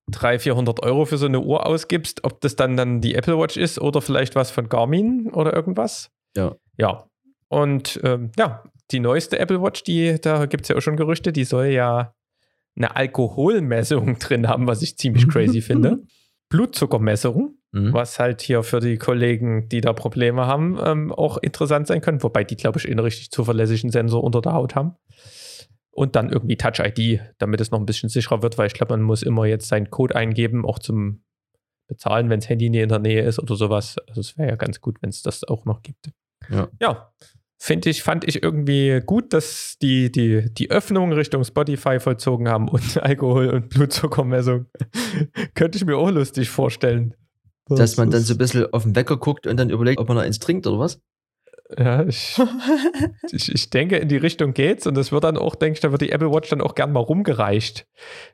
[0.10, 3.58] 300, 400 Euro für so eine Uhr ausgibst, ob das dann, dann die Apple Watch
[3.58, 6.10] ist oder vielleicht was von Garmin oder irgendwas.
[6.36, 6.56] Ja.
[6.78, 7.08] Ja.
[7.48, 11.32] Und ähm, ja, die neueste Apple Watch, die, da gibt es ja auch schon Gerüchte,
[11.32, 12.14] die soll ja
[12.76, 16.04] eine Alkoholmessung drin haben, was ich ziemlich crazy finde.
[16.50, 17.58] Blutzuckermessung.
[17.74, 17.94] Mhm.
[17.94, 22.22] Was halt hier für die Kollegen, die da Probleme haben, ähm, auch interessant sein können.
[22.22, 24.96] Wobei die, glaube ich, einen richtig zuverlässigen Sensor unter der Haut haben.
[25.92, 28.94] Und dann irgendwie Touch ID, damit es noch ein bisschen sicherer wird, weil ich glaube,
[28.94, 31.24] man muss immer jetzt seinen Code eingeben, auch zum
[31.88, 33.98] Bezahlen, wenn das Handy nie in der Nähe ist oder sowas.
[34.08, 36.12] Also es wäre ja ganz gut, wenn es das auch noch gibt.
[36.50, 36.70] Ja.
[36.80, 37.12] ja.
[37.58, 42.68] Finde ich, fand ich irgendwie gut, dass die, die, die Öffnung Richtung Spotify vollzogen haben
[42.68, 44.66] und Alkohol- und Blutzuckermessung.
[45.54, 47.14] Könnte ich mir auch lustig vorstellen.
[47.68, 50.18] Dass man dann so ein bisschen auf den Wecker guckt und dann überlegt, ob man
[50.18, 51.00] noch eins trinkt oder was?
[51.78, 52.38] Ja, ich,
[53.32, 55.92] ich, ich, denke, in die Richtung geht's und das wird dann auch, denke ich, da
[55.92, 57.88] wird die Apple Watch dann auch gern mal rumgereicht.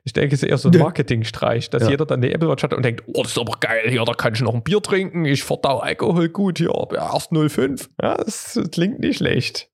[0.04, 1.90] Ich denke, es ist eher so ein Marketingstreich, dass ja.
[1.90, 4.14] jeder dann die Apple Watch hat und denkt, oh, das ist aber geil, hier, da
[4.14, 7.90] kann ich noch ein Bier trinken, ich verdau Alkohol gut hier, erst 05.
[8.02, 9.70] Ja, das klingt nicht schlecht.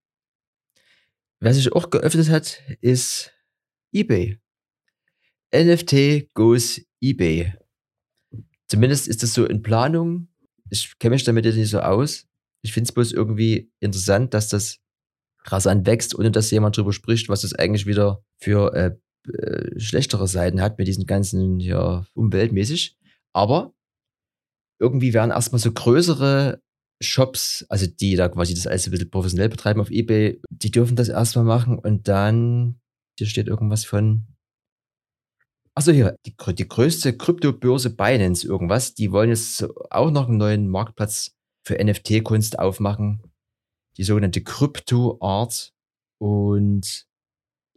[1.40, 3.32] Wer sich auch geöffnet hat, ist
[3.92, 4.38] eBay.
[5.54, 7.54] NFT goes eBay.
[8.68, 10.28] Zumindest ist das so in Planung.
[10.70, 12.26] Ich kenne mich damit jetzt nicht so aus.
[12.62, 14.78] Ich finde es bloß irgendwie interessant, dass das
[15.44, 18.96] rasant wächst, ohne dass jemand drüber spricht, was es eigentlich wieder für äh,
[19.30, 22.96] äh, schlechtere Seiten hat mit diesen ganzen ja, umweltmäßig.
[23.32, 23.74] Aber
[24.80, 26.60] irgendwie werden erstmal so größere
[27.02, 30.96] Shops, also die da quasi das alles ein bisschen professionell betreiben auf Ebay, die dürfen
[30.96, 32.80] das erstmal machen und dann,
[33.18, 34.26] hier steht irgendwas von
[35.76, 40.68] Achso, hier, die, die größte Kryptobörse Binance irgendwas, die wollen jetzt auch noch einen neuen
[40.68, 41.34] Marktplatz
[41.66, 43.22] für NFT-Kunst aufmachen.
[43.96, 45.72] Die sogenannte Crypto Art.
[46.20, 47.06] Und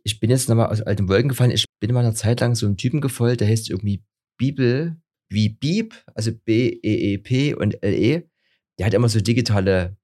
[0.04, 1.52] ich bin jetzt nochmal aus alten Wolken gefallen.
[1.52, 4.04] Ich bin mal eine Zeit lang so einem Typen gefolgt, der heißt irgendwie
[4.38, 8.30] Bibel, wie Beep, also B-E-E-P und L-E.
[8.78, 9.98] Der hat immer so digitale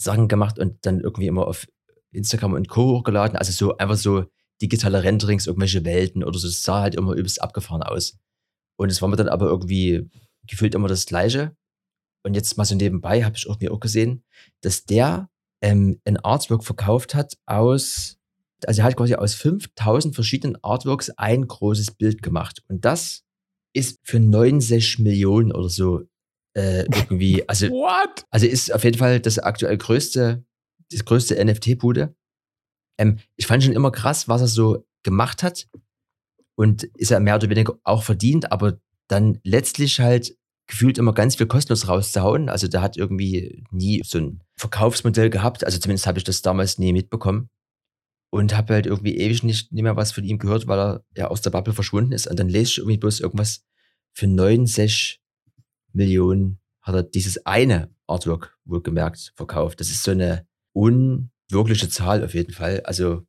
[0.00, 1.66] Sachen gemacht und dann irgendwie immer auf
[2.12, 2.98] Instagram und Co.
[2.98, 3.36] hochgeladen.
[3.36, 4.24] Also so einfach so
[4.62, 6.48] digitale Renderings, irgendwelche Welten oder so.
[6.48, 8.18] Es sah halt immer übelst abgefahren aus.
[8.78, 10.08] Und es war mir dann aber irgendwie
[10.46, 11.56] gefühlt immer das Gleiche.
[12.24, 14.24] Und jetzt mal so nebenbei habe ich irgendwie auch gesehen,
[14.60, 15.30] dass der
[15.62, 18.18] ähm, ein Artwork verkauft hat aus,
[18.66, 22.62] also er hat quasi aus 5000 verschiedenen Artworks ein großes Bild gemacht.
[22.68, 23.22] Und das
[23.72, 26.02] ist für 69 Millionen oder so
[26.54, 28.24] äh, irgendwie, also, What?
[28.30, 30.44] also ist auf jeden Fall das aktuell größte,
[30.90, 32.14] das größte NFT-Bude.
[32.98, 35.68] Ähm, ich fand schon immer krass, was er so gemacht hat.
[36.54, 38.78] Und ist er mehr oder weniger auch verdient, aber
[39.08, 42.48] dann letztlich halt gefühlt immer ganz viel kostenlos rauszuhauen.
[42.48, 45.64] Also der hat irgendwie nie so ein Verkaufsmodell gehabt.
[45.64, 47.50] Also zumindest habe ich das damals nie mitbekommen.
[48.30, 51.28] Und habe halt irgendwie ewig nicht, nicht mehr was von ihm gehört, weil er ja
[51.28, 52.26] aus der Bubble verschwunden ist.
[52.26, 53.64] Und dann lese ich irgendwie bloß irgendwas
[54.12, 55.20] für 69
[55.92, 59.80] Millionen hat er dieses eine Artwork wohl gemerkt verkauft.
[59.80, 62.80] Das ist so eine un wirkliche Zahl auf jeden Fall.
[62.84, 63.22] Also,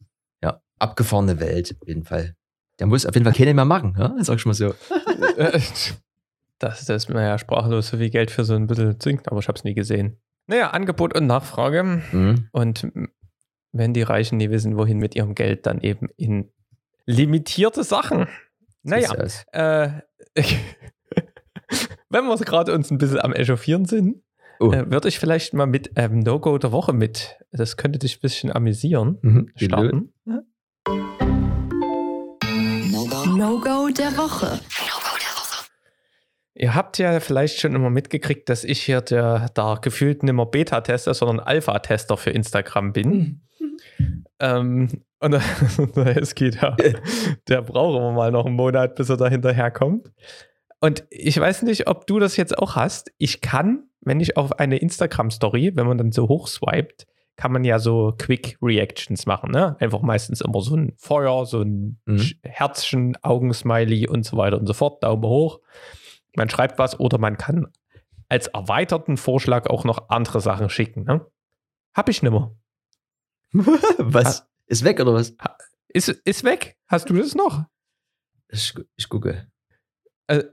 [0.44, 2.36] ja, abgefahrene Welt auf jeden Fall.
[2.80, 4.16] Der muss auf jeden Fall keiner mehr machen, ja?
[4.20, 4.74] sag ich mal so.
[5.38, 5.96] das,
[6.60, 9.48] das ist mir ja sprachlos, so viel Geld für so ein bisschen zinkt, aber ich
[9.48, 10.18] habe es nie gesehen.
[10.48, 12.02] Naja, Angebot und Nachfrage.
[12.12, 12.48] Mhm.
[12.52, 12.88] Und
[13.72, 16.52] wenn die Reichen nie wissen, wohin mit ihrem Geld, dann eben in
[17.06, 18.28] limitierte Sachen.
[18.84, 19.12] Naja,
[19.52, 19.90] äh,
[22.10, 24.24] wenn wir gerade uns ein bisschen am Echauffieren sind,
[24.60, 24.72] Oh.
[24.72, 28.22] Äh, würde ich vielleicht mal mit ähm, No-Go der Woche mit, das könnte dich ein
[28.22, 29.52] bisschen amüsieren, mhm.
[29.56, 30.14] starten.
[33.36, 34.60] No-Go der Woche.
[36.56, 40.48] Ihr habt ja vielleicht schon immer mitgekriegt, dass ich hier der, der gefühlt nicht mehr
[40.48, 43.42] Beta-Tester, sondern Alpha-Tester für Instagram bin.
[43.60, 44.24] Mhm.
[44.40, 45.42] Ähm, und der
[46.18, 46.76] Eski, der,
[47.48, 50.12] der braucht immer mal noch einen Monat, bis er da hinterherkommt.
[50.80, 53.12] Und ich weiß nicht, ob du das jetzt auch hast.
[53.18, 57.78] Ich kann, wenn ich auf eine Instagram-Story, wenn man dann so hochswiped, kann man ja
[57.78, 59.78] so Quick Reactions machen, ne?
[59.80, 62.34] Einfach meistens immer so ein Feuer, so ein mhm.
[62.44, 65.60] Herzchen, Augensmiley und so weiter und so fort, Daumen hoch.
[66.36, 67.68] Man schreibt was oder man kann
[68.28, 71.26] als erweiterten Vorschlag auch noch andere Sachen schicken, ne?
[71.94, 72.56] Hab ich nimmer.
[73.54, 74.42] was?
[74.42, 75.36] Ha ist weg oder was?
[75.88, 76.78] Ist, ist weg?
[76.88, 77.66] Hast du das noch?
[78.50, 79.48] Ich, ich gucke.
[80.28, 80.48] Also,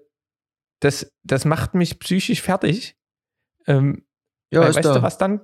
[0.81, 2.97] das, das macht mich psychisch fertig.
[3.67, 4.07] Ähm,
[4.53, 4.95] ja, weißt da.
[4.95, 5.41] du, was dann,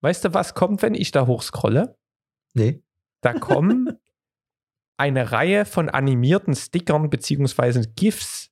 [0.00, 1.96] weißt du, was kommt, wenn ich da hochscrolle?
[2.54, 2.82] Nee.
[3.22, 3.98] Da kommen
[4.96, 8.50] eine Reihe von animierten Stickern beziehungsweise GIFs.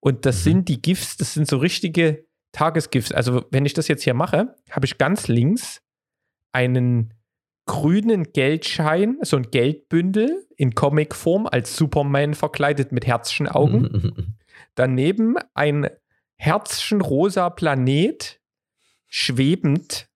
[0.00, 0.42] Und das mhm.
[0.42, 3.12] sind die GIFs, das sind so richtige Tagesgifts.
[3.12, 5.80] Also, wenn ich das jetzt hier mache, habe ich ganz links
[6.52, 7.14] einen
[7.66, 14.36] grünen Geldschein, so ein Geldbündel in Comicform als Superman verkleidet mit Herzchenaugen.
[14.74, 15.88] Daneben ein
[16.36, 18.40] Herzchenrosa Planet
[19.06, 20.08] schwebend.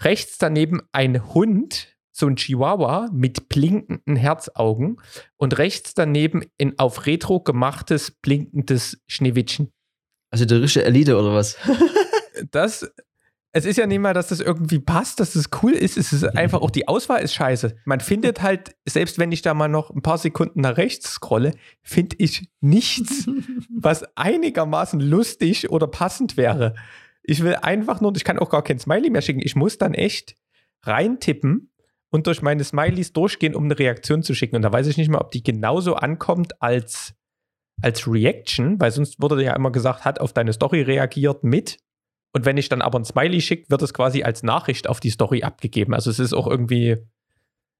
[0.00, 5.00] Rechts daneben ein Hund, so ein Chihuahua mit blinkenden Herzaugen.
[5.36, 9.72] Und rechts daneben ein auf Retro gemachtes, blinkendes Schneewittchen.
[10.30, 11.56] Also der richtige Elite oder was?
[12.50, 12.90] das
[13.52, 15.96] es ist ja nicht mal, dass das irgendwie passt, dass das cool ist.
[15.96, 17.76] Es ist einfach auch die Auswahl ist scheiße.
[17.84, 21.52] Man findet halt, selbst wenn ich da mal noch ein paar Sekunden nach rechts scrolle,
[21.82, 23.28] finde ich nichts,
[23.76, 26.74] was einigermaßen lustig oder passend wäre.
[27.22, 29.42] Ich will einfach nur, ich kann auch gar kein Smiley mehr schicken.
[29.42, 30.36] Ich muss dann echt
[30.82, 31.72] reintippen
[32.10, 34.56] und durch meine Smileys durchgehen, um eine Reaktion zu schicken.
[34.56, 37.14] Und da weiß ich nicht mal, ob die genauso ankommt als,
[37.82, 41.78] als Reaction, weil sonst wurde ja immer gesagt, hat auf deine Story reagiert mit
[42.32, 45.10] und wenn ich dann aber ein Smiley schicke, wird es quasi als Nachricht auf die
[45.10, 45.94] Story abgegeben.
[45.94, 46.98] Also es ist auch irgendwie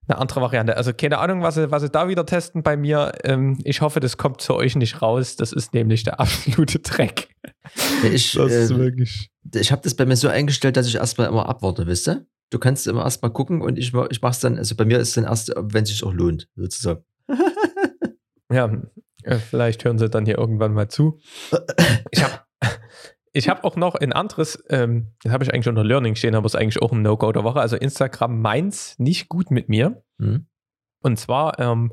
[0.09, 0.77] eine andere Variante.
[0.77, 3.13] Also keine Ahnung, was sie, was sie da wieder testen bei mir.
[3.23, 5.37] Ähm, ich hoffe, das kommt zu euch nicht raus.
[5.37, 7.29] Das ist nämlich der absolute Dreck.
[8.03, 9.31] Ich, das ist äh, wirklich.
[9.55, 12.27] Ich habe das bei mir so eingestellt, dass ich erstmal immer abwarte, wisst ihr?
[12.51, 15.11] Du kannst immer erstmal gucken und ich, ich mache es dann, also bei mir ist
[15.11, 17.05] es dann erst, wenn es sich auch lohnt, sozusagen.
[18.51, 18.83] ja,
[19.49, 21.21] vielleicht hören sie dann hier irgendwann mal zu.
[22.11, 22.41] Ich habe
[23.33, 26.47] ich habe auch noch ein anderes, ähm, das habe ich eigentlich unter Learning stehen, aber
[26.47, 27.61] es ist eigentlich auch ein No-Go der Woche.
[27.61, 30.03] Also Instagram meins nicht gut mit mir.
[30.19, 30.47] Mhm.
[31.03, 31.93] Und zwar ähm,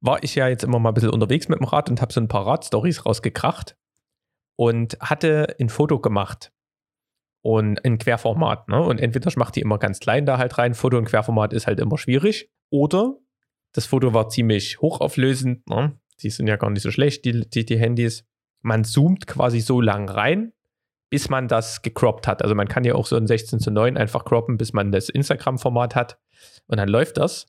[0.00, 2.20] war ich ja jetzt immer mal ein bisschen unterwegs mit dem Rad und habe so
[2.20, 3.76] ein paar Radstories rausgekracht
[4.56, 6.52] und hatte ein Foto gemacht
[7.42, 8.68] und ein Querformat.
[8.68, 8.82] Ne?
[8.82, 11.66] Und entweder ich mache die immer ganz klein da halt rein, Foto und Querformat ist
[11.66, 12.50] halt immer schwierig.
[12.70, 13.16] Oder
[13.72, 15.68] das Foto war ziemlich hochauflösend.
[15.68, 15.98] Ne?
[16.20, 18.24] Die sind ja gar nicht so schlecht, die, die, die Handys.
[18.60, 20.52] Man zoomt quasi so lang rein,
[21.10, 22.42] bis man das gecroppt hat.
[22.42, 25.08] Also man kann ja auch so ein 16 zu 9 einfach croppen, bis man das
[25.08, 26.18] Instagram-Format hat.
[26.66, 27.46] Und dann läuft das.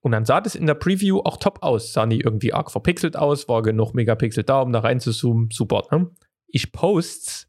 [0.00, 1.92] Und dann sah das in der Preview auch top aus.
[1.92, 5.48] Sah nie irgendwie arg verpixelt aus, war genug Megapixel da, um da rein zu zoomen.
[5.50, 5.82] Super.
[5.90, 6.10] Ne?
[6.46, 7.46] Ich post's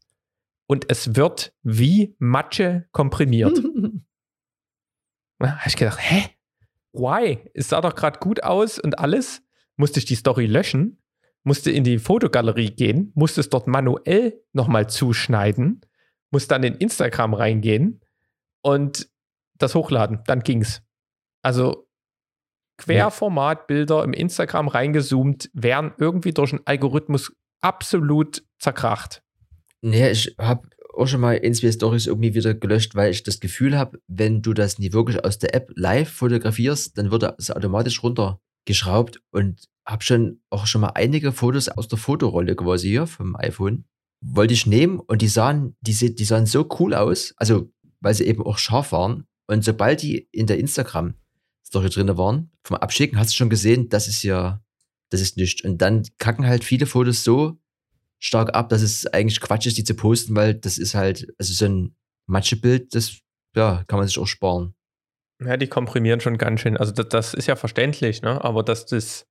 [0.66, 3.58] und es wird wie Matsche komprimiert.
[5.38, 6.30] da habe ich gedacht, hä?
[6.92, 7.50] Why?
[7.52, 9.42] Es sah doch gerade gut aus und alles.
[9.76, 10.98] Musste ich die Story löschen
[11.46, 15.80] musste in die Fotogalerie gehen, musste es dort manuell nochmal zuschneiden,
[16.32, 18.00] musste dann in Instagram reingehen
[18.62, 19.08] und
[19.56, 20.20] das hochladen.
[20.26, 20.82] Dann ging's.
[21.42, 21.88] Also
[22.78, 29.22] Querformatbilder im Instagram reingezoomt werden irgendwie durch einen Algorithmus absolut zerkracht.
[29.82, 33.78] Nee, ich habe auch schon mal zwei Stories irgendwie wieder gelöscht, weil ich das Gefühl
[33.78, 38.02] habe, wenn du das nie wirklich aus der App live fotografierst, dann wird es automatisch
[38.66, 43.36] runtergeschraubt und habe schon auch schon mal einige Fotos aus der Fotorolle quasi hier vom
[43.36, 43.84] iPhone.
[44.20, 48.24] Wollte ich nehmen und die sahen, die, die sahen so cool aus, also weil sie
[48.24, 49.26] eben auch scharf waren.
[49.46, 54.08] Und sobald die in der Instagram-Story drin waren, vom Abschicken, hast du schon gesehen, das
[54.08, 54.60] ist ja,
[55.10, 55.62] das ist nichts.
[55.62, 57.58] Und dann kacken halt viele Fotos so
[58.18, 61.52] stark ab, dass es eigentlich Quatsch ist, die zu posten, weil das ist halt, also
[61.52, 61.94] so ein
[62.26, 63.18] Matschebild, das
[63.54, 64.74] ja, kann man sich auch sparen.
[65.44, 66.76] Ja, die komprimieren schon ganz schön.
[66.76, 68.42] Also das, das ist ja verständlich, ne?
[68.42, 69.26] Aber dass das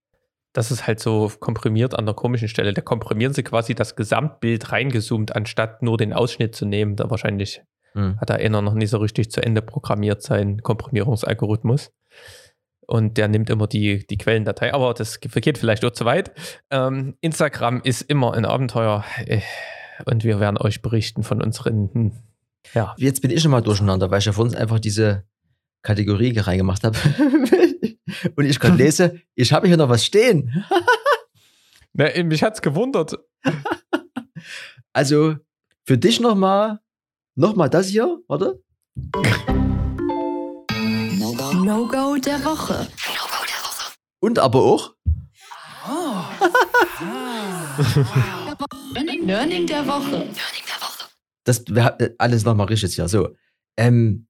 [0.55, 2.73] das ist halt so komprimiert an der komischen Stelle.
[2.73, 6.95] Da komprimieren sie quasi das Gesamtbild reingezoomt, anstatt nur den Ausschnitt zu nehmen.
[6.95, 8.17] Da wahrscheinlich hm.
[8.21, 11.91] hat da einer noch nicht so richtig zu Ende programmiert, sein Komprimierungsalgorithmus.
[12.87, 14.73] Und der nimmt immer die, die Quellendatei.
[14.73, 16.31] Aber das geht vielleicht auch zu weit.
[16.69, 19.03] Ähm, Instagram ist immer ein Abenteuer.
[19.25, 19.41] Äh,
[20.05, 21.89] und wir werden euch berichten von unseren.
[21.93, 22.11] Hm,
[22.73, 22.95] ja.
[22.97, 25.25] Jetzt bin ich schon mal durcheinander, weil ich ja vor uns einfach diese
[25.85, 26.97] Kategorie reingemacht habe.
[28.35, 30.65] Und ich gerade lese, ich habe hier noch was stehen.
[31.93, 33.17] Na, mich hat's gewundert.
[34.91, 35.35] Also,
[35.83, 36.79] für dich nochmal,
[37.35, 38.63] nochmal das hier, warte.
[41.65, 42.87] No-Go der Woche.
[44.21, 44.95] Und aber auch
[49.25, 50.29] Learning der Woche.
[51.43, 53.07] das äh, alles nochmal richtig hier.
[53.07, 53.35] So,
[53.77, 54.24] ähm,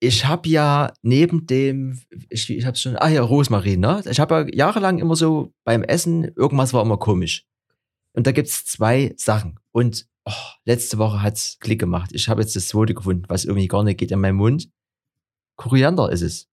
[0.00, 4.02] ich habe ja neben dem, ich, ich habe schon, ah ja, Rosmarin, ne?
[4.08, 7.46] Ich habe ja jahrelang immer so beim Essen, irgendwas war immer komisch.
[8.12, 9.58] Und da gibt's zwei Sachen.
[9.72, 10.32] Und oh,
[10.64, 12.10] letzte Woche hat's Klick gemacht.
[12.12, 14.70] Ich habe jetzt das zweite gefunden, was irgendwie gar nicht geht in meinen Mund.
[15.56, 16.48] Koriander ist es.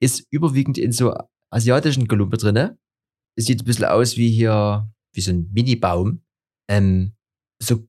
[0.00, 1.14] Ist überwiegend in so
[1.50, 2.78] asiatischen Gelumpe drinne.
[3.34, 6.22] Es sieht ein bisschen aus wie hier, wie so ein Mini-Baum.
[6.68, 7.12] Ähm,
[7.58, 7.86] so,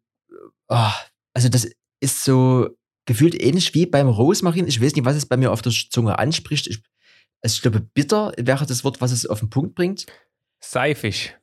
[0.70, 0.94] ah,
[1.34, 1.70] also das
[2.00, 2.70] ist so
[3.08, 4.68] gefühlt ähnlich wie beim Rosmarin.
[4.68, 6.68] Ich weiß nicht, was es bei mir auf der Zunge anspricht.
[6.68, 6.84] Ich,
[7.42, 10.06] also ich glaube, bitter wäre das Wort, was es auf den Punkt bringt.
[10.60, 11.36] Seifig.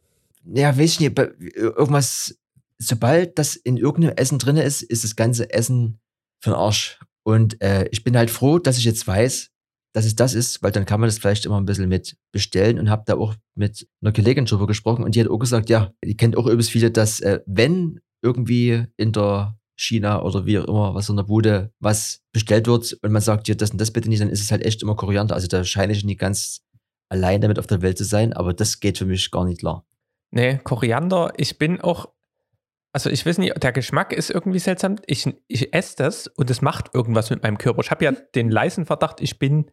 [0.44, 2.38] Ja, weiß ich nicht, irgendwas,
[2.79, 6.00] sobald das in irgendeinem Essen drin ist, ist das ganze Essen
[6.40, 7.00] für den Arsch.
[7.24, 9.50] Und äh, ich bin halt froh, dass ich jetzt weiß,
[9.94, 12.79] dass es das ist, weil dann kann man das vielleicht immer ein bisschen mit bestellen
[12.79, 15.92] und habe da auch mit einer Kollegin drüber gesprochen und die hat auch gesagt, ja,
[16.05, 20.65] die kennt auch übrigens viele, dass äh, wenn irgendwie in der China oder wie auch
[20.67, 23.91] immer, was in der Bude, was bestellt wird und man sagt, ja, das und das
[23.91, 25.35] bitte nicht, dann ist es halt echt immer Koriander.
[25.35, 26.63] Also da scheine ich nicht ganz
[27.09, 29.85] allein damit auf der Welt zu sein, aber das geht für mich gar nicht klar.
[30.31, 32.09] Nee, Koriander, ich bin auch,
[32.93, 34.97] also ich weiß nicht, der Geschmack ist irgendwie seltsam.
[35.07, 37.81] Ich, ich esse das und es macht irgendwas mit meinem Körper.
[37.83, 39.71] Ich habe ja den leisen Verdacht, ich bin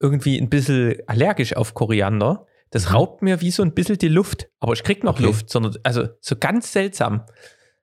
[0.00, 2.46] irgendwie ein bisschen allergisch auf Koriander.
[2.70, 2.94] Das Mhm.
[2.94, 4.48] raubt mir wie so ein bisschen die Luft.
[4.60, 5.24] Aber ich krieg noch Okay.
[5.24, 7.24] Luft, sondern also so ganz seltsam.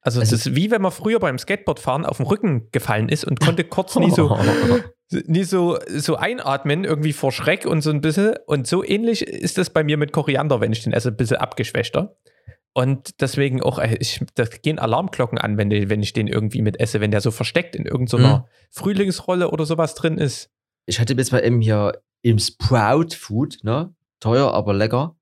[0.07, 3.25] Also, Also- das ist wie wenn man früher beim Skateboardfahren auf den Rücken gefallen ist
[3.25, 4.29] und konnte kurz nie so,
[5.25, 8.35] nie so, so einatmen, irgendwie vor Schreck und so ein bisschen.
[8.45, 11.35] Und so ähnlich ist das bei mir mit Koriander, wenn ich den esse, ein bisschen
[11.37, 12.15] abgeschwächter.
[12.73, 16.61] Und deswegen auch, äh, ich, da gehen Alarmglocken an, wenn, die, wenn ich den irgendwie
[16.61, 18.43] mit esse, wenn der so versteckt in irgendeiner Mhm.
[18.71, 20.49] Frühlingsrolle oder sowas drin ist.
[20.85, 23.93] ich hatte jetzt mal eben hier im Sprout Food, ne?
[24.21, 25.16] Teuer, aber lecker.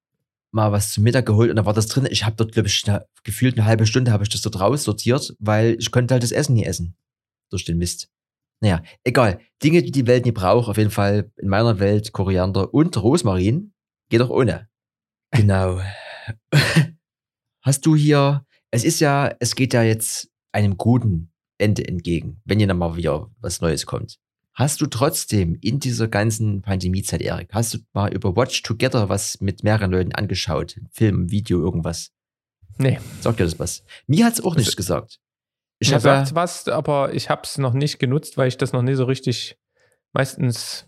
[0.56, 2.08] Mal was zum Mittag geholt und da war das drin.
[2.10, 5.36] Ich habe dort, glaube ich, eine, gefühlt eine halbe Stunde habe ich das dort raussortiert,
[5.40, 6.96] weil ich konnte halt das Essen nie essen.
[7.52, 8.10] Durch den Mist.
[8.62, 9.42] Naja, egal.
[9.62, 13.74] Dinge, die die Welt nie braucht, auf jeden Fall in meiner Welt Koriander und Rosmarin.
[14.10, 14.70] Geht auch ohne.
[15.32, 15.82] Genau.
[17.62, 22.60] Hast du hier, es ist ja, es geht ja jetzt einem guten Ende entgegen, wenn
[22.60, 24.20] hier nochmal wieder was Neues kommt.
[24.56, 29.42] Hast du trotzdem in dieser ganzen Pandemiezeit, Erik, hast du mal über Watch Together was
[29.42, 30.78] mit mehreren Leuten angeschaut?
[30.92, 32.12] Film, Video, irgendwas?
[32.78, 33.84] Nee, Sagt dir das was?
[34.08, 35.20] Mir hat's auch nichts Also- gesagt.
[35.80, 38.72] Ich habe sagt ja, was, aber ich habe es noch nicht genutzt, weil ich das
[38.72, 39.58] noch nie so richtig,
[40.14, 40.88] meistens,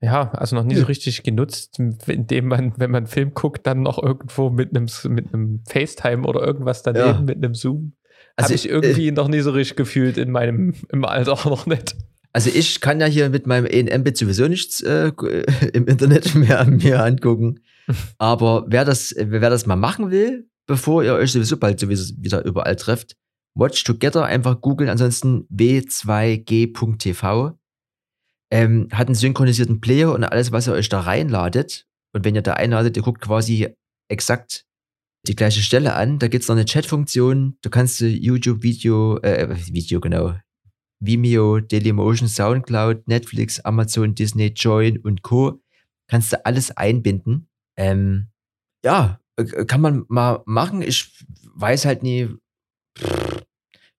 [0.00, 0.86] ja, also noch nie so Nö.
[0.86, 5.34] richtig genutzt, indem man, wenn man einen Film guckt, dann noch irgendwo mit einem, mit
[5.34, 7.20] einem FaceTime oder irgendwas daneben, Ja.
[7.20, 7.94] mit einem Zoom.
[8.36, 11.96] Also habe ich irgendwie noch nie so richtig gefühlt in meinem im Alter noch nicht.
[12.32, 15.08] Also ich kann ja hier mit meinem ENM-Bit sowieso nichts äh,
[15.72, 17.60] im Internet mehr mir angucken.
[18.18, 22.44] Aber wer das, wer das mal machen will, bevor ihr euch sowieso bald sowieso wieder
[22.44, 23.16] überall trefft,
[23.56, 27.58] Watch Together einfach googeln, ansonsten w2g.tv.
[28.52, 31.86] Ähm, hat einen synchronisierten Player und alles, was ihr euch da reinladet.
[32.12, 33.74] Und wenn ihr da einladet, ihr guckt quasi
[34.08, 34.66] exakt
[35.26, 36.18] die gleiche Stelle an.
[36.18, 37.58] Da gibt's noch eine Chat-Funktion.
[37.62, 40.34] Du kannst äh, YouTube-Video, äh, Video genau,
[41.00, 45.60] Vimeo, Dailymotion, Soundcloud, Netflix, Amazon, Disney, Join und Co.
[46.08, 47.48] Kannst du alles einbinden.
[47.76, 48.28] Ähm,
[48.84, 50.82] ja, äh, kann man mal machen.
[50.82, 52.28] Ich weiß halt nie,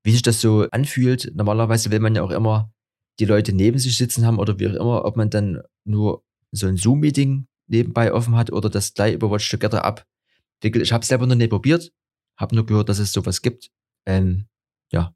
[0.03, 1.31] wie sich das so anfühlt.
[1.35, 2.71] Normalerweise will man ja auch immer
[3.19, 6.67] die Leute neben sich sitzen haben oder wie auch immer, ob man dann nur so
[6.67, 10.83] ein Zoom-Meeting nebenbei offen hat oder das gleich über Watch Together abwickelt.
[10.83, 11.91] Ich habe es selber noch nicht probiert,
[12.37, 13.69] habe nur gehört, dass es sowas gibt.
[14.05, 14.47] Ähm,
[14.91, 15.15] ja,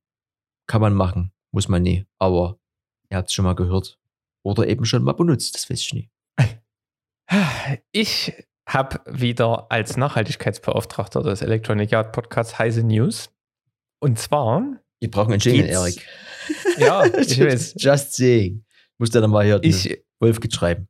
[0.67, 2.05] kann man machen, muss man nie.
[2.19, 2.59] Aber
[3.09, 3.97] ihr habt es schon mal gehört
[4.43, 6.09] oder eben schon mal benutzt, das weiß ich nie.
[7.91, 8.31] Ich
[8.67, 13.31] habe wieder als Nachhaltigkeitsbeauftragter des Electronic Yard Podcasts heiße News.
[13.99, 14.62] Und zwar,
[14.99, 16.06] Wir brauchen einen Jingle, Erik.
[16.77, 18.63] ja, ich weiß, Just saying.
[18.99, 20.87] Muss dann nochmal hier ich, ich, Wolf schreiben.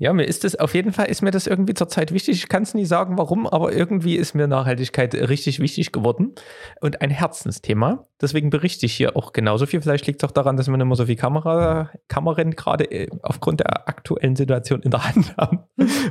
[0.00, 2.38] Ja, mir ist das auf jeden Fall ist mir das irgendwie zurzeit wichtig.
[2.38, 6.34] Ich kann es nie sagen, warum, aber irgendwie ist mir Nachhaltigkeit richtig wichtig geworden
[6.80, 8.06] und ein Herzensthema.
[8.18, 9.82] Deswegen berichte ich hier auch genauso viel.
[9.82, 13.10] Vielleicht liegt es auch daran, dass wir nicht mehr so viel Kamera, Kameran gerade äh,
[13.20, 15.64] aufgrund der aktuellen Situation in der Hand haben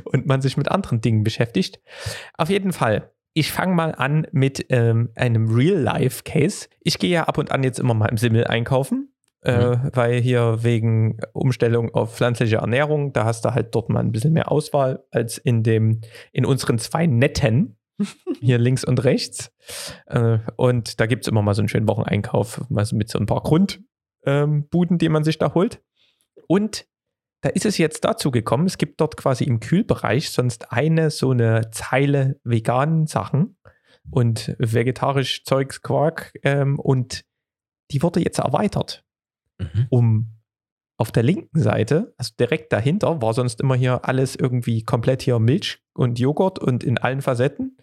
[0.04, 1.80] und man sich mit anderen Dingen beschäftigt.
[2.38, 3.10] Auf jeden Fall.
[3.34, 6.68] Ich fange mal an mit ähm, einem Real-Life-Case.
[6.80, 9.09] Ich gehe ja ab und an jetzt immer mal im Simmel einkaufen
[9.42, 14.12] äh, weil hier wegen Umstellung auf pflanzliche Ernährung, da hast du halt dort mal ein
[14.12, 16.00] bisschen mehr Auswahl als in dem,
[16.32, 17.78] in unseren zwei Netten,
[18.40, 19.52] hier links und rechts.
[20.06, 23.18] Äh, und da gibt es immer mal so einen schönen Wocheneinkauf, mal so mit so
[23.18, 25.82] ein paar Grundbuden, ähm, die man sich da holt.
[26.46, 26.86] Und
[27.42, 31.30] da ist es jetzt dazu gekommen, es gibt dort quasi im Kühlbereich sonst eine so
[31.30, 33.56] eine Zeile veganen Sachen
[34.10, 37.24] und vegetarisch Zeugs, Quark ähm, und
[37.92, 39.04] die wurde jetzt erweitert
[39.60, 39.86] Mhm.
[39.90, 40.40] um
[40.96, 45.38] auf der linken Seite, also direkt dahinter, war sonst immer hier alles irgendwie komplett hier
[45.38, 47.78] Milch und Joghurt und in allen Facetten.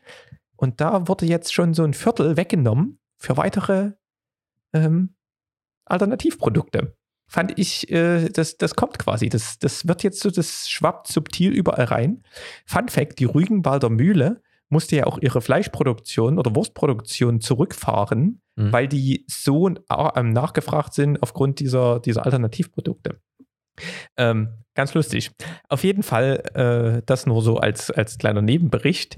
[0.56, 3.94] Und da wurde jetzt schon so ein Viertel weggenommen für weitere
[4.74, 5.16] ähm,
[5.86, 6.96] Alternativprodukte.
[7.28, 9.30] Fand ich, äh, das, das kommt quasi.
[9.30, 12.24] Das, das wird jetzt so, das schwappt subtil überall rein.
[12.66, 18.74] Fun Fact: Die Rügenwalder Mühle musste ja auch ihre Fleischproduktion oder Wurstproduktion zurückfahren, Mhm.
[18.74, 23.22] weil die so äh, nachgefragt sind aufgrund dieser, dieser Alternativprodukte.
[24.18, 25.32] Ähm, ganz lustig.
[25.70, 29.18] Auf jeden Fall, äh, das nur so als, als kleiner Nebenbericht.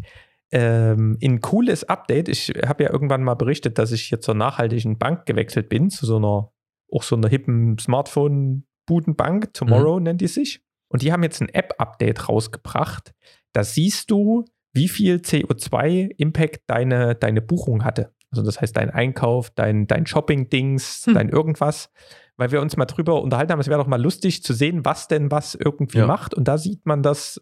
[0.52, 2.28] Ähm, ein cooles Update.
[2.28, 6.06] Ich habe ja irgendwann mal berichtet, dass ich hier zur nachhaltigen Bank gewechselt bin, zu
[6.06, 6.52] so einer,
[6.92, 9.54] auch so einer hippen Smartphone-Budenbank.
[9.54, 10.62] Tomorrow nennt die sich.
[10.92, 13.14] Und die haben jetzt ein App-Update rausgebracht.
[13.54, 18.12] Da siehst du, wie viel CO2-Impact deine, deine Buchung hatte.
[18.32, 21.14] Also das heißt, dein Einkauf, dein, dein Shopping-Dings, Hm.
[21.16, 21.92] dein irgendwas.
[22.38, 25.08] Weil wir uns mal drüber unterhalten haben, es wäre doch mal lustig zu sehen, was
[25.08, 26.08] denn was irgendwie Ja.
[26.08, 26.34] macht.
[26.34, 27.42] Und da sieht man das,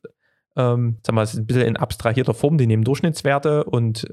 [0.55, 4.07] ähm, sag mal, es ist ein bisschen in abstrahierter Form, die nehmen Durchschnittswerte und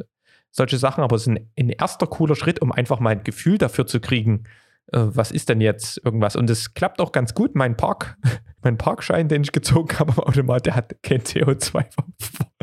[0.50, 3.56] solche Sachen, aber es ist ein, ein erster cooler Schritt, um einfach mal ein Gefühl
[3.58, 4.44] dafür zu kriegen,
[4.92, 6.36] äh, was ist denn jetzt irgendwas.
[6.36, 7.54] Und es klappt auch ganz gut.
[7.54, 8.16] Mein Park,
[8.62, 12.04] mein Parkschein, den ich gezogen habe am Automat, der hat kein CO2 vor,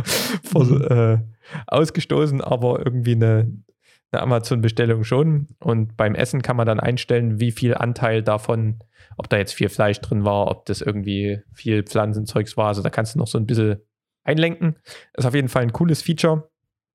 [0.44, 1.20] vor, äh,
[1.68, 3.52] ausgestoßen, aber irgendwie eine,
[4.12, 5.48] eine Amazon-Bestellung schon.
[5.60, 8.80] Und beim Essen kann man dann einstellen, wie viel Anteil davon,
[9.18, 12.68] ob da jetzt viel Fleisch drin war, ob das irgendwie viel Pflanzenzeugs war.
[12.68, 13.82] Also da kannst du noch so ein bisschen
[14.24, 14.76] einlenken.
[15.14, 16.50] Ist auf jeden Fall ein cooles Feature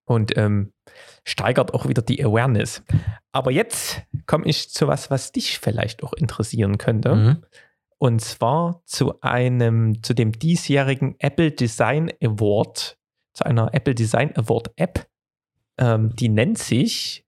[0.07, 0.73] und ähm,
[1.25, 2.83] steigert auch wieder die Awareness.
[3.33, 7.15] Aber jetzt komme ich zu was, was dich vielleicht auch interessieren könnte.
[7.15, 7.43] Mhm.
[7.99, 12.99] Und zwar zu einem, zu dem diesjährigen Apple Design Award,
[13.33, 15.09] zu einer Apple Design Award App.
[15.79, 17.27] Ähm, die nennt sich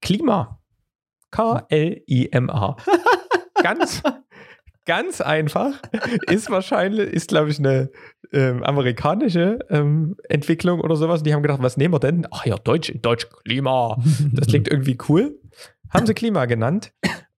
[0.00, 0.60] Klima.
[1.30, 2.76] K-L-I-M-A.
[3.62, 4.02] ganz,
[4.86, 5.80] ganz einfach.
[6.26, 7.90] Ist wahrscheinlich, ist glaube ich eine
[8.32, 11.22] ähm, amerikanische ähm, Entwicklung oder sowas.
[11.22, 12.26] Die haben gedacht, was nehmen wir denn?
[12.30, 14.02] Ach ja, Deutsch, Deutsch Klima.
[14.32, 15.38] Das klingt irgendwie cool.
[15.90, 16.92] Haben sie Klima genannt.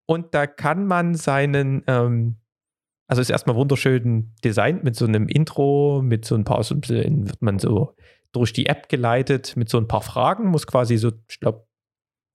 [0.06, 2.36] Und da kann man seinen, ähm,
[3.10, 7.42] also ist erstmal wunderschön designt mit so einem Intro, mit so ein paar, so wird
[7.42, 7.96] man so
[8.30, 11.66] durch die App geleitet mit so ein paar Fragen, muss quasi so, ich glaube,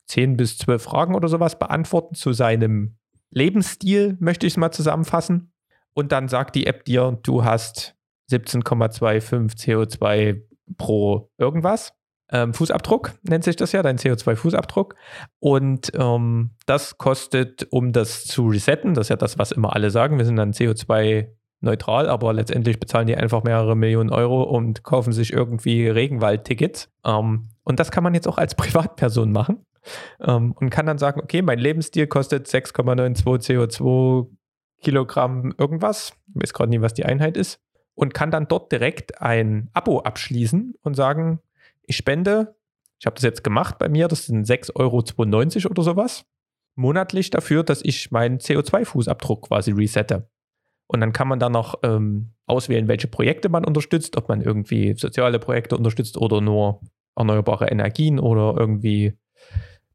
[0.07, 2.97] 10 bis 12 Fragen oder sowas beantworten zu seinem
[3.29, 5.53] Lebensstil, möchte ich es mal zusammenfassen.
[5.93, 7.95] Und dann sagt die App dir, du hast
[8.29, 10.41] 17,25 CO2
[10.77, 11.93] pro irgendwas.
[12.31, 14.95] Ähm, Fußabdruck nennt sich das ja, dein CO2-Fußabdruck.
[15.39, 19.91] Und ähm, das kostet, um das zu resetten, das ist ja das, was immer alle
[19.91, 25.13] sagen, wir sind dann CO2-neutral, aber letztendlich bezahlen die einfach mehrere Millionen Euro und kaufen
[25.13, 26.89] sich irgendwie Regenwaldtickets.
[27.05, 29.65] Ähm, und das kann man jetzt auch als Privatperson machen
[30.19, 34.27] ähm, und kann dann sagen, okay, mein Lebensstil kostet 6,92 CO2
[34.81, 36.13] Kilogramm irgendwas.
[36.35, 37.59] Ich weiß gerade nie, was die Einheit ist.
[37.93, 41.39] Und kann dann dort direkt ein Abo abschließen und sagen,
[41.87, 42.55] ich spende,
[42.99, 46.25] ich habe das jetzt gemacht bei mir, das sind 6,92 Euro oder sowas,
[46.75, 50.29] monatlich dafür, dass ich meinen CO2-Fußabdruck quasi resette.
[50.87, 54.93] Und dann kann man dann noch ähm, auswählen, welche Projekte man unterstützt, ob man irgendwie
[54.95, 56.81] soziale Projekte unterstützt oder nur
[57.15, 59.17] erneuerbare Energien oder irgendwie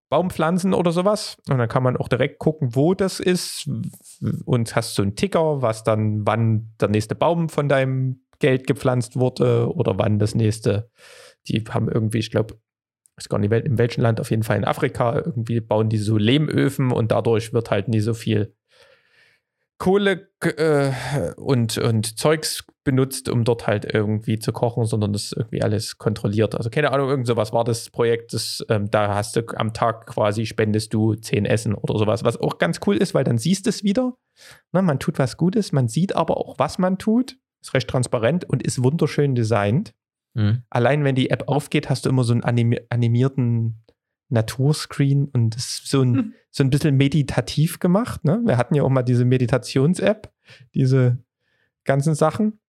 [0.09, 1.37] Baumpflanzen oder sowas.
[1.49, 3.71] Und dann kann man auch direkt gucken, wo das ist
[4.45, 9.17] und hast so einen Ticker, was dann, wann der nächste Baum von deinem Geld gepflanzt
[9.17, 10.91] wurde oder wann das nächste.
[11.51, 12.55] Die haben irgendwie, ich glaube,
[13.17, 15.99] ich weiß gar nicht, in welchem Land, auf jeden Fall in Afrika, irgendwie bauen die
[15.99, 18.55] so Lehmöfen und dadurch wird halt nie so viel
[19.81, 20.93] Kohle äh,
[21.37, 25.97] und, und Zeugs benutzt, um dort halt irgendwie zu kochen, sondern das ist irgendwie alles
[25.97, 26.55] kontrolliert.
[26.55, 30.07] Also keine Ahnung, irgend sowas war das Projekt, das, ähm, da hast du am Tag
[30.07, 33.67] quasi, spendest du 10 Essen oder sowas, was auch ganz cool ist, weil dann siehst
[33.67, 34.15] du es wieder.
[34.73, 37.39] Na, man tut was Gutes, man sieht aber auch, was man tut.
[37.63, 39.95] Ist recht transparent und ist wunderschön designt.
[40.35, 40.63] Mhm.
[40.71, 43.83] Allein wenn die App aufgeht, hast du immer so einen animi animierten
[44.29, 46.35] Naturscreen und ist so ein, Hm.
[46.51, 48.25] so ein bisschen meditativ gemacht.
[48.25, 48.41] Ne?
[48.45, 50.33] Wir hatten ja auch mal diese Meditations-App,
[50.75, 51.19] diese
[51.85, 52.61] ganzen Sachen.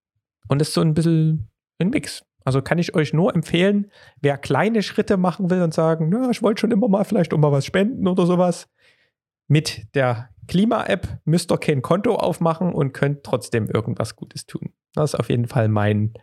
[0.47, 2.25] Und ist so ein bisschen ein Mix.
[2.43, 3.91] Also kann ich euch nur empfehlen,
[4.21, 7.37] wer kleine Schritte machen will und sagen, ja, ich wollte schon immer mal vielleicht auch
[7.37, 8.67] mal was spenden oder sowas.
[9.47, 14.73] Mit der Klima-App müsst ihr kein Konto aufmachen und könnt trotzdem irgendwas Gutes tun.
[14.93, 16.13] Das ist auf jeden Fall mein,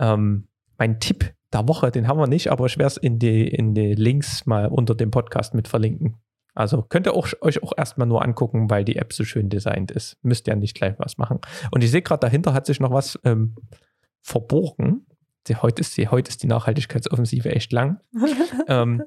[0.00, 0.47] ähm,
[0.78, 1.90] mein Tipp der Woche.
[1.90, 4.94] Den haben wir nicht, aber ich werde es in die, in die Links mal unter
[4.94, 6.16] dem Podcast mit verlinken.
[6.54, 9.90] Also könnt ihr auch, euch auch erstmal nur angucken, weil die App so schön designt
[9.90, 10.16] ist.
[10.22, 11.38] Müsst ja nicht gleich was machen.
[11.70, 13.54] Und ich sehe gerade, dahinter hat sich noch was ähm,
[14.22, 15.06] verborgen.
[15.46, 18.00] Die, heute, ist die, heute ist die Nachhaltigkeitsoffensive echt lang.
[18.68, 19.04] ähm,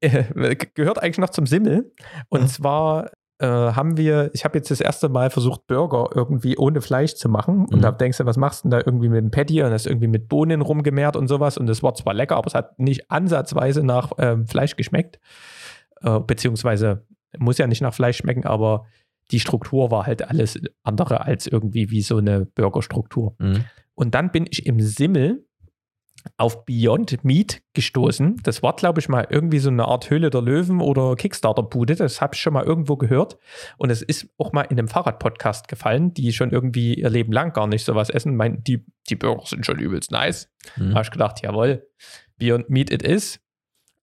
[0.00, 1.92] äh, gehört eigentlich noch zum Simmel.
[2.28, 2.48] Und Mhm.
[2.48, 3.10] zwar
[3.42, 7.28] äh, haben wir, ich habe jetzt das erste Mal versucht, Burger irgendwie ohne Fleisch zu
[7.28, 7.66] machen.
[7.66, 7.80] Und Mhm.
[7.82, 9.62] da denkst du, was machst du denn da irgendwie mit dem Patty?
[9.62, 11.58] Und das irgendwie mit Bohnen rumgemehrt und sowas.
[11.58, 15.18] Und das war zwar lecker, aber es hat nicht ansatzweise nach ähm, Fleisch geschmeckt.
[16.02, 17.04] Äh, beziehungsweise
[17.38, 18.86] muss ja nicht nach Fleisch schmecken, aber
[19.30, 23.34] die Struktur war halt alles andere als irgendwie wie so eine Burgerstruktur.
[23.38, 23.64] Mhm.
[23.94, 25.44] Und dann bin ich im Simmel
[26.36, 28.36] auf Beyond Meat gestoßen.
[28.42, 31.96] Das war, glaube ich, mal irgendwie so eine Art Höhle der Löwen oder Kickstarter-Bude.
[31.96, 33.38] Das habe ich schon mal irgendwo gehört.
[33.76, 37.52] Und es ist auch mal in einem Fahrrad-Podcast gefallen, die schon irgendwie ihr Leben lang
[37.52, 38.36] gar nicht sowas essen.
[38.36, 40.48] Meinten, die, die Burger sind schon übelst nice.
[40.76, 40.90] Mhm.
[40.90, 41.88] Da habe ich gedacht, jawohl,
[42.36, 43.40] Beyond Meat it is.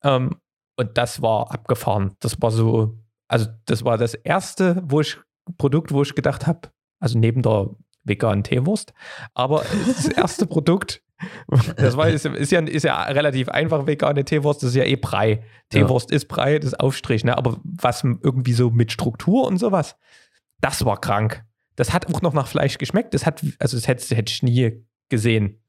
[0.03, 0.35] Ähm,
[0.75, 2.15] und das war abgefahren.
[2.19, 2.97] Das war so,
[3.27, 5.17] also das war das erste wo ich,
[5.57, 7.69] Produkt, wo ich gedacht habe, also neben der
[8.03, 8.93] veganen Teewurst,
[9.33, 11.01] aber das erste Produkt,
[11.75, 14.95] das war, ist, ist, ja, ist ja relativ einfach, vegane Teewurst, das ist ja eh
[14.95, 15.43] Brei.
[15.69, 17.37] Teewurst ist Brei, das ist Aufstrich, ne?
[17.37, 19.95] aber was irgendwie so mit Struktur und sowas,
[20.61, 21.43] das war krank.
[21.75, 24.85] Das hat auch noch nach Fleisch geschmeckt, das hat, also das hätte, hätte ich nie
[25.09, 25.61] gesehen.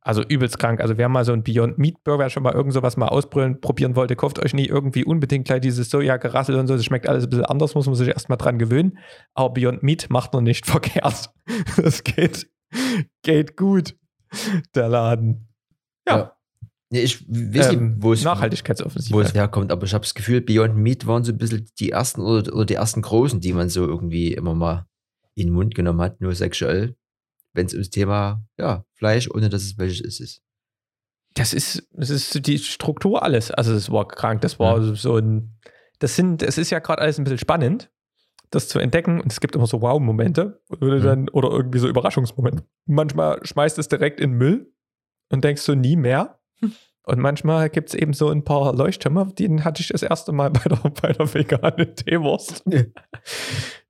[0.00, 0.80] Also übelst krank.
[0.80, 3.94] Also wer mal so ein Beyond Meat Burger schon mal irgend sowas mal ausprobieren probieren
[3.94, 6.76] wollte, kauft euch nie irgendwie unbedingt gleich dieses Soja-Gerassel und so.
[6.76, 8.98] Das schmeckt alles ein bisschen anders, muss man sich erstmal dran gewöhnen.
[9.34, 11.30] Aber Beyond Meat macht noch nicht verkehrt.
[11.76, 12.48] Das geht,
[13.22, 13.96] geht gut,
[14.74, 15.48] der Laden.
[16.06, 16.34] Ja.
[16.90, 19.14] Ja, ich weiß Ähm, nicht, wo es, Nachhaltigkeitsoffensive.
[19.14, 21.90] wo es herkommt, aber ich habe das Gefühl, Beyond Meat waren so ein bisschen die
[21.90, 24.86] ersten oder, oder die ersten großen, die man so irgendwie immer mal
[25.34, 26.96] in den Mund genommen hat, nur sexuell,
[27.52, 30.40] wenn es ums Thema ja, Fleisch, ohne dass es welches ist.
[31.34, 33.50] Das ist, das ist die Struktur alles.
[33.50, 34.40] Also das war krank.
[34.40, 34.94] Das war Ja.
[34.94, 35.58] so ein,
[35.98, 37.90] das sind, es ist ja gerade alles ein bisschen spannend,
[38.50, 39.20] das zu entdecken.
[39.20, 41.28] Und es gibt immer so Wow-Momente oder, Mhm.
[41.32, 42.64] oder irgendwie so Überraschungsmomente.
[42.86, 44.72] Manchmal schmeißt es direkt in Müll
[45.30, 46.38] und denkst du nie mehr.
[47.04, 50.50] Und manchmal gibt es eben so ein paar Leuchttürme, den hatte ich das erste Mal
[50.50, 52.64] bei der, bei der veganen Teewurst,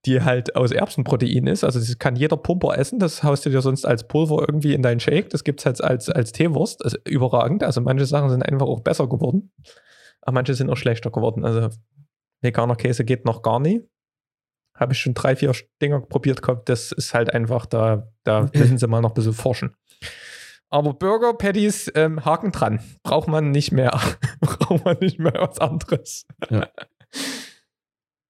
[0.06, 1.64] die halt aus Erbsenprotein ist.
[1.64, 3.00] Also das kann jeder Pumper essen.
[3.00, 5.30] Das haust du dir sonst als Pulver irgendwie in deinen Shake.
[5.30, 6.84] Das gibt es halt als, als Teewurst.
[6.84, 7.64] Also überragend.
[7.64, 9.50] Also manche Sachen sind einfach auch besser geworden.
[10.20, 11.44] Aber manche sind auch schlechter geworden.
[11.44, 11.70] Also
[12.40, 13.82] veganer Käse geht noch gar nie.
[14.78, 15.52] Habe ich schon drei, vier
[15.82, 16.68] Dinger probiert gehabt.
[16.68, 19.74] Das ist halt einfach, da, da müssen sie mal noch ein bisschen forschen.
[20.70, 22.80] Aber Burger Patties, ähm, Haken dran.
[23.02, 23.98] Braucht man nicht mehr.
[24.40, 26.26] Braucht man nicht mehr was anderes.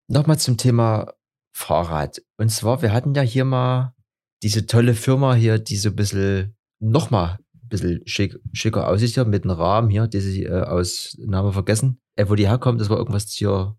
[0.09, 1.15] Nochmal zum Thema
[1.53, 2.23] Fahrrad.
[2.37, 3.95] Und zwar, wir hatten ja hier mal
[4.43, 9.25] diese tolle Firma hier, die so ein bisschen, nochmal ein bisschen schick, schicker aussieht hier
[9.25, 12.01] mit einem Rahmen hier, die sie äh, aus Name vergessen.
[12.15, 13.77] Äh, wo die herkommt, das war irgendwas hier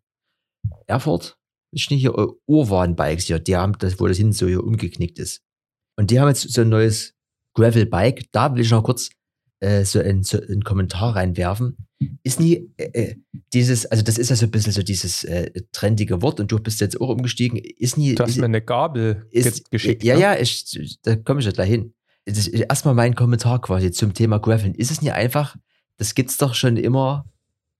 [0.87, 1.38] Erfurt.
[1.71, 5.19] Ist nicht hier äh, Urban-Bikes hier, die haben das, wo das hinten so hier umgeknickt
[5.19, 5.41] ist.
[5.97, 7.13] Und die haben jetzt so ein neues
[7.55, 8.31] Gravel-Bike.
[8.31, 9.09] Da will ich noch kurz
[9.59, 11.77] äh, so, einen, so einen Kommentar reinwerfen.
[12.23, 13.15] Ist nie äh, äh,
[13.53, 16.57] dieses, also das ist ja so ein bisschen so dieses äh, trendige Wort und du
[16.57, 17.57] bist jetzt auch umgestiegen.
[17.57, 18.15] Ist nie.
[18.15, 20.03] Du hast ist, mir eine Gabel ist, ge- geschickt.
[20.03, 20.21] Ja, ne?
[20.21, 21.93] ja, ich, da komme ich ja gleich hin.
[22.25, 24.75] Erstmal mein Kommentar quasi zum Thema Graveln.
[24.75, 25.57] Ist es nicht einfach,
[25.97, 27.25] das gibt's doch schon immer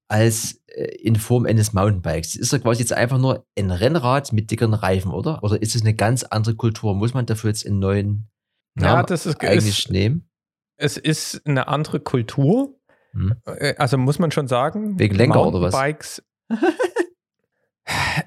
[0.10, 2.36] als äh, in Form eines Mountainbikes.
[2.36, 5.42] Ist doch quasi jetzt einfach nur ein Rennrad mit dickeren Reifen, oder?
[5.44, 6.94] Oder ist es eine ganz andere Kultur?
[6.96, 8.30] Muss man dafür jetzt einen neuen
[8.78, 10.30] Ja, Namen das ist, eigentlich ist, nehmen?
[10.78, 12.76] es ist eine andere Kultur.
[13.14, 13.36] Hm.
[13.46, 15.00] Äh, Also muss man schon sagen.
[15.00, 15.74] Wegen Lenker oder was?
[15.74, 16.24] Mountainbikes.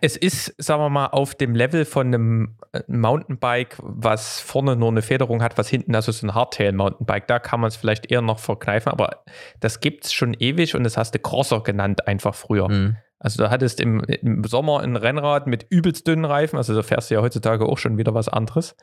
[0.01, 4.89] es ist, sagen wir mal, auf dem Level von einem äh, Mountainbike, was vorne nur
[4.89, 8.23] eine Federung hat, was hinten, also so ein Hardtail-Mountainbike, da kann man es vielleicht eher
[8.23, 9.25] noch verkneifen, aber
[9.61, 12.69] das gibt es schon ewig und das hast du Crosser genannt, einfach früher.
[12.69, 12.97] Hm.
[13.19, 17.11] Also du hattest im, im Sommer ein Rennrad mit übelst dünnen Reifen, also da fährst
[17.11, 18.77] du ja heutzutage auch schon wieder was anderes.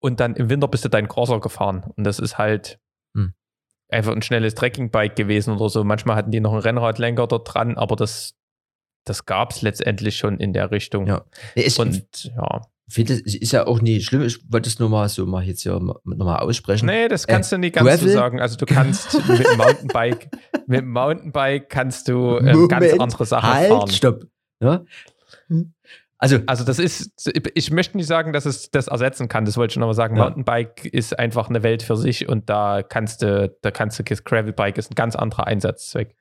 [0.00, 1.92] Und dann im Winter bist du deinen Crosser gefahren.
[1.96, 2.78] Und das ist halt
[3.14, 3.32] Hm.
[3.88, 5.84] einfach ein schnelles Trekkingbike gewesen oder so.
[5.84, 8.34] Manchmal hatten die noch einen Rennradlenker dort dran, aber das,
[9.04, 11.06] das gab es letztendlich schon in der Richtung.
[11.06, 11.24] Ja.
[11.54, 12.62] Ich Und ja.
[12.88, 14.22] finde, es ist ja auch nie schlimm.
[14.22, 16.86] Ich wollte es nur mal so mal jetzt hier nochmal aussprechen.
[16.86, 18.08] Nee, das kannst du nicht ganz Gravel?
[18.08, 18.40] so sagen.
[18.40, 20.28] Also du kannst mit dem Mountainbike,
[20.66, 23.90] mit dem Mountainbike kannst du ähm, ganz andere Sachen halt, fahren.
[23.90, 24.24] stopp.
[24.60, 24.84] Ja?
[26.18, 29.44] Also, Also das ist, ich möchte nicht sagen, dass es das ersetzen kann.
[29.44, 30.16] Das wollte ich schon aber sagen.
[30.16, 30.24] Ja.
[30.24, 34.78] Mountainbike ist einfach eine Welt für sich und da kannst du, da kannst du, Gravelbike
[34.78, 36.16] ist ein ganz anderer Einsatzzweck.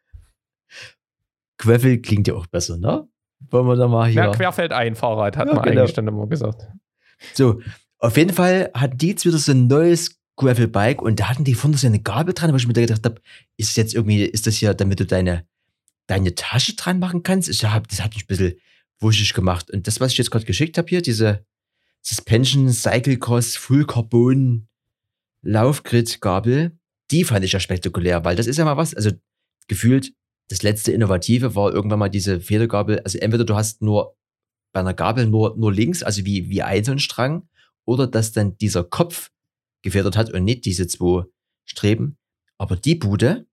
[1.63, 3.07] Gravel klingt ja auch besser, ne?
[3.49, 4.23] Wollen wir da mal hier.
[4.23, 5.81] Ja, querfeldein Fahrrad, hat Ja, man genau.
[5.81, 6.67] eigentlich dann immer gesagt.
[7.33, 7.61] So,
[7.99, 11.53] auf jeden Fall hatten die jetzt wieder so ein neues Gravel-Bike und da hatten die
[11.53, 13.21] vorne so eine Gabel dran, wo ich mir da gedacht habe,
[13.57, 15.45] ist jetzt irgendwie, ist das hier, damit du deine
[16.07, 17.49] deine Tasche dran machen kannst.
[17.49, 18.53] Ich hab, das hat mich ein bisschen
[18.99, 19.71] wuschig gemacht.
[19.71, 21.45] Und das, was ich jetzt gerade geschickt habe hier, diese
[22.01, 24.67] Suspension Cyclecross Full Carbon
[25.41, 26.77] Laufgrid Gabel,
[27.11, 29.11] die fand ich ja spektakulär, weil das ist ja mal was, also
[29.67, 30.13] gefühlt
[30.53, 32.99] das letzte Innovative war irgendwann mal diese Federgabel.
[32.99, 34.15] Also entweder du hast nur
[34.71, 37.49] bei einer Gabel nur, nur links, also wie, wie ein so ein Strang,
[37.85, 39.31] oder dass dann dieser Kopf
[39.81, 41.23] gefedert hat und nicht diese zwei
[41.65, 42.19] Streben.
[42.59, 43.47] Aber die Bude,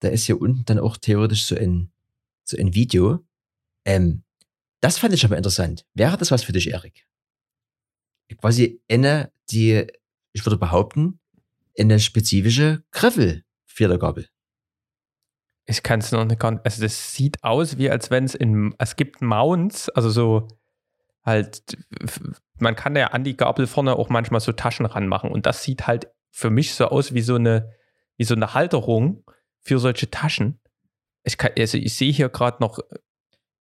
[0.00, 1.92] da ist hier unten dann auch theoretisch so ein,
[2.42, 3.24] so ein Video.
[3.84, 4.24] Ähm,
[4.80, 5.86] das fand ich aber interessant.
[5.94, 7.06] Wäre das was für dich, Erik?
[8.38, 9.86] Quasi eine, die,
[10.32, 11.20] ich würde behaupten,
[11.78, 14.28] eine spezifische Gravel-Federgabel.
[15.70, 18.74] Ich kann es noch nicht, nicht- also das sieht aus wie als wenn es in,
[18.78, 20.48] es gibt Mounts, also so
[21.24, 21.62] halt,
[22.58, 25.86] man kann ja an die Gabel vorne auch manchmal so Taschen ranmachen und das sieht
[25.86, 27.70] halt für mich so aus wie so eine,
[28.16, 29.24] wie so eine Halterung
[29.60, 30.60] für solche Taschen.
[31.24, 32.78] Ich kann, also ich sehe hier gerade noch,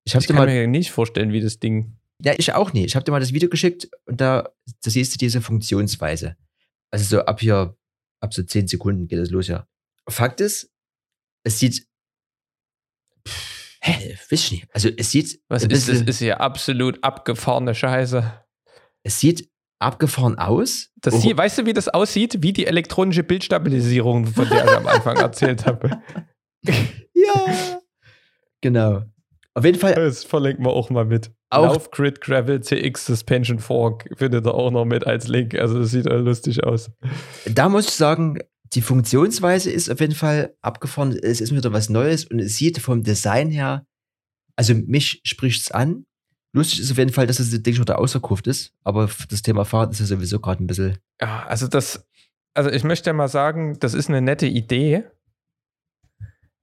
[0.06, 2.86] Ich ich kann mal, mir nicht vorstellen, wie das Ding, ja, ich auch nie.
[2.86, 4.50] Ich habe dir mal das Video geschickt und da,
[4.84, 6.38] da siehst du diese Funktionsweise.
[6.92, 7.78] Also so ab hier,
[8.22, 9.68] ab so 10 Sekunden geht es los, ja.
[10.08, 10.72] Fakt ist,
[11.44, 11.86] es sieht,
[13.82, 14.68] hä, weiß ich nicht.
[14.74, 15.86] Also es sieht, was ist das?
[15.86, 18.24] bisschen- Ist ja absolut abgefahrene Scheiße.
[19.04, 19.50] es sieht
[19.80, 20.90] abgefahren aus.
[20.98, 22.44] Das Oh, hier, weißt du, wie das aussieht?
[22.44, 26.02] Wie die elektronische Bildstabilisierung, von der ich am Anfang erzählt habe.
[26.66, 27.80] Ja.
[28.62, 29.04] Genau.
[29.54, 31.32] Auf jeden Fall Das verlinken wir auch mal mit.
[31.50, 35.56] Auch- Laufgrid Gravel CX Suspension Fork findet ihr auch noch mit als Link.
[35.56, 36.92] Also das sieht lustig aus.
[37.46, 38.40] da muss ich sagen,
[38.74, 41.18] die Funktionsweise ist auf jeden Fall abgefahren.
[41.22, 43.86] Es ist wieder was Neues und es sieht vom Design her,
[44.56, 46.06] also mich spricht es an.
[46.54, 49.66] Lustig ist auf jeden Fall, dass das Ding schon da ausverkauft ist, aber das Thema
[49.66, 50.98] Fahrrad ist ja sowieso gerade ein bisschen.
[51.22, 52.08] Ja, also das,
[52.54, 55.04] also ich möchte mal sagen, das ist eine nette Idee.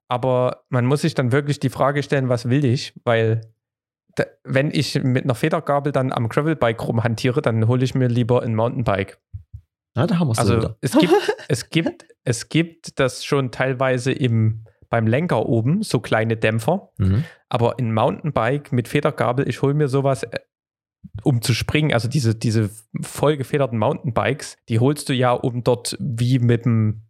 [0.09, 2.95] Aber man muss sich dann wirklich die Frage stellen, was will ich?
[3.05, 3.41] Weil
[4.45, 8.55] wenn ich mit einer Federgabel dann am Gravelbike rumhantiere, dann hole ich mir lieber ein
[8.55, 9.19] Mountainbike.
[9.97, 10.77] Na, da haben wir es Also wieder.
[10.81, 11.13] es gibt,
[11.49, 16.91] es gibt, es gibt das schon teilweise im, beim Lenker oben, so kleine Dämpfer.
[16.99, 17.25] Mhm.
[17.49, 20.39] Aber ein Mountainbike mit Federgabel, ich hole mir sowas, äh,
[21.25, 21.93] um zu springen.
[21.95, 22.71] Also diese, diese
[23.01, 27.03] voll gefederten Mountainbikes, die holst du ja, um dort wie mit dem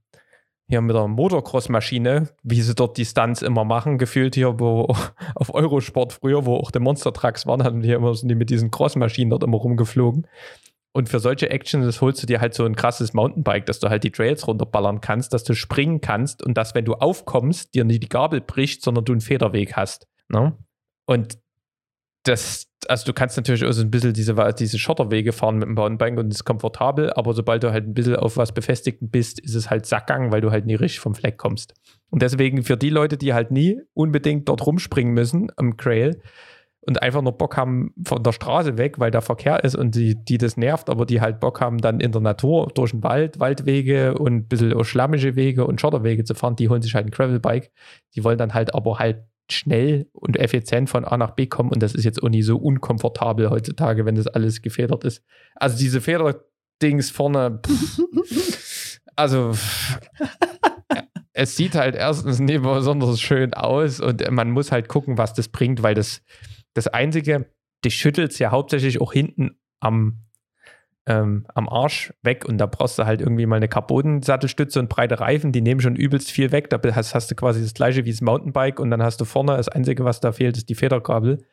[0.68, 4.94] hier mit der Motocross-Maschine, wie sie dort die Stunts immer machen, gefühlt hier, wo
[5.34, 8.50] auf Eurosport früher, wo auch die Monster Trucks waren, hatten die immer sind die mit
[8.50, 10.26] diesen Cross-Maschinen dort immer rumgeflogen.
[10.96, 14.02] Und für solche Actions holst du dir halt so ein krasses Mountainbike, dass du halt
[14.02, 18.02] die Trails runterballern kannst, dass du springen kannst und dass, wenn du aufkommst, dir nicht
[18.02, 20.08] die Gabel bricht, sondern du einen Federweg hast.
[20.30, 20.56] Ne?
[21.04, 21.36] Und
[22.22, 25.74] das, also du kannst natürlich auch so ein bisschen diese, diese Schotterwege fahren mit dem
[25.74, 29.38] Mountainbike und es ist komfortabel, aber sobald du halt ein bisschen auf was Befestigten bist,
[29.38, 31.74] ist es halt Sackgang, weil du halt nie richtig vom Fleck kommst.
[32.08, 36.22] Und deswegen für die Leute, die halt nie unbedingt dort rumspringen müssen am Trail
[36.86, 40.14] und einfach nur Bock haben von der Straße weg, weil da Verkehr ist und die,
[40.14, 43.40] die das nervt, aber die halt Bock haben, dann in der Natur durch den Wald,
[43.40, 47.10] Waldwege und ein bisschen schlammige Wege und Schotterwege zu fahren, die holen sich halt ein
[47.10, 47.72] Gravelbike.
[48.14, 51.82] Die wollen dann halt aber halt schnell und effizient von A nach B kommen und
[51.82, 55.24] das ist jetzt auch nie so unkomfortabel heutzutage, wenn das alles gefedert ist.
[55.56, 57.60] Also diese Federdings vorne,
[59.16, 59.52] also
[61.32, 65.48] es sieht halt erstens nicht besonders schön aus und man muss halt gucken, was das
[65.48, 66.22] bringt, weil das
[66.76, 67.46] das Einzige,
[67.84, 70.18] dich schüttelt es ja hauptsächlich auch hinten am,
[71.06, 75.20] ähm, am Arsch weg und da brauchst du halt irgendwie mal eine Carbon-Sattelstütze und breite
[75.20, 76.68] Reifen, die nehmen schon übelst viel weg.
[76.68, 79.56] Da hast, hast du quasi das gleiche wie das Mountainbike und dann hast du vorne,
[79.56, 81.44] das Einzige, was da fehlt, ist die Federgabel.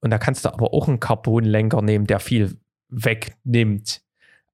[0.00, 2.56] Und da kannst du aber auch einen Carbonlenker nehmen, der viel
[2.88, 4.00] wegnimmt.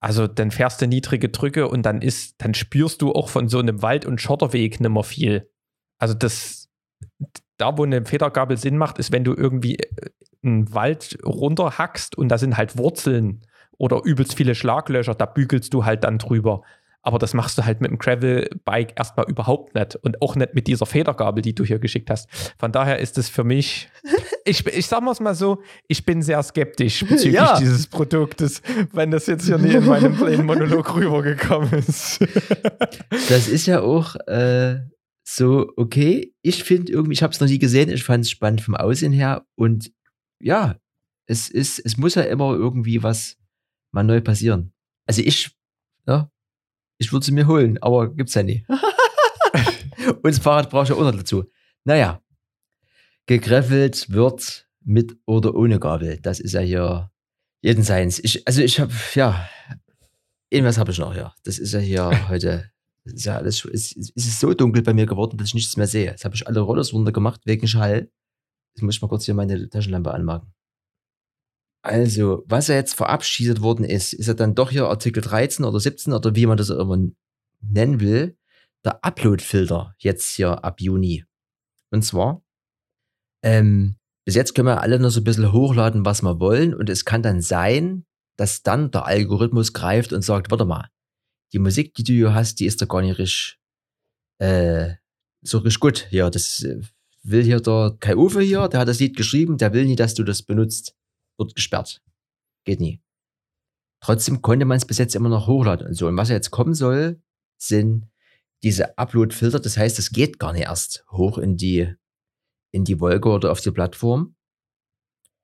[0.01, 3.59] Also dann fährst du niedrige Drücke und dann ist, dann spürst du auch von so
[3.59, 5.51] einem Wald- und Schotterweg nicht mehr viel.
[5.99, 6.69] Also das,
[7.57, 9.87] da wo eine Federgabel Sinn macht, ist, wenn du irgendwie äh,
[10.43, 13.43] einen Wald runterhackst und da sind halt Wurzeln
[13.79, 16.63] oder übelst viele Schlaglöcher, da bügelst du halt dann drüber.
[17.07, 19.95] Aber das machst du halt mit dem Gravel-Bike erstmal überhaupt nicht.
[19.97, 22.31] Und auch nicht mit dieser Federgabel, die du hier geschickt hast.
[22.59, 23.91] Von daher ist es für mich,
[24.47, 27.59] ich, ich sag mal's mal so, ich bin sehr skeptisch bezüglich Ja.
[27.59, 32.21] dieses Produktes, wenn das jetzt hier nie in meinem kleinen Monolog rübergekommen ist.
[33.29, 34.77] Das ist ja auch äh,
[35.25, 36.35] so, okay.
[36.43, 39.13] Ich finde irgendwie, ich habe es noch nie gesehen, ich fand es spannend vom Aussehen
[39.13, 39.91] her und
[40.39, 40.79] ja,
[41.27, 43.39] es ist, es muss ja immer irgendwie was
[43.91, 44.75] mal neu passieren.
[45.07, 45.57] Also ich,
[46.07, 46.31] ja,
[46.99, 48.67] ich würde sie mir holen, aber gibt's ja nie.
[50.07, 51.45] und das Fahrrad brauche ich ja auch noch dazu.
[51.85, 52.23] Naja,
[53.27, 56.19] gegreffelt wird mit oder ohne Gabel.
[56.21, 57.11] Das ist ja hier
[57.63, 58.19] jeden seins.
[58.19, 59.49] Ich, also ich habe, ja,
[60.51, 61.35] irgendwas habe ich noch, ja.
[61.45, 62.71] Das ist ja hier heute
[63.13, 65.77] ist ja alles, schon- es, es ist so dunkel bei mir geworden, dass ich nichts
[65.77, 66.07] mehr sehe.
[66.07, 68.11] Jetzt habe ich alle Rollos runter gemacht wegen Schall.
[68.75, 70.53] Jetzt muss ich mal kurz hier meine Taschenlampe anmachen.
[71.83, 75.79] Also, was ja jetzt verabschiedet worden ist, ist ja dann doch hier Artikel 13 oder
[75.79, 76.97] 17 oder wie man das immer
[77.61, 78.39] nennen will,
[78.85, 81.25] der Upload-Filter jetzt hier ab Juni.
[81.91, 82.43] Und zwar,
[83.43, 86.75] ähm, bis jetzt können wir alle nur so ein bisschen hochladen, was wir wollen.
[86.75, 88.07] Und es kann dann sein,
[88.39, 90.89] dass dann der Algorithmus greift und sagt, warte mal,
[91.55, 93.59] die Musik, die du hier hast, die ist doch gar nicht richtig,
[94.39, 94.95] äh,
[95.41, 96.09] so richtig gut.
[96.11, 96.81] Ja, das äh,
[97.23, 100.15] will hier der Kai Uwe hier, der hat das Lied geschrieben, der will nie, dass
[100.15, 100.97] du das benutzt.
[101.39, 102.03] Wird gesperrt.
[102.65, 103.01] Geht nie.
[104.01, 106.07] Trotzdem konnte man es bis jetzt immer noch hochladen und so.
[106.09, 107.23] Und was jetzt kommen soll,
[107.57, 108.09] sind
[108.63, 109.61] diese Upload-Filter.
[109.61, 111.93] Das heißt, es geht gar nicht erst hoch in die,
[112.73, 114.34] in die Wolke oder auf die Plattform.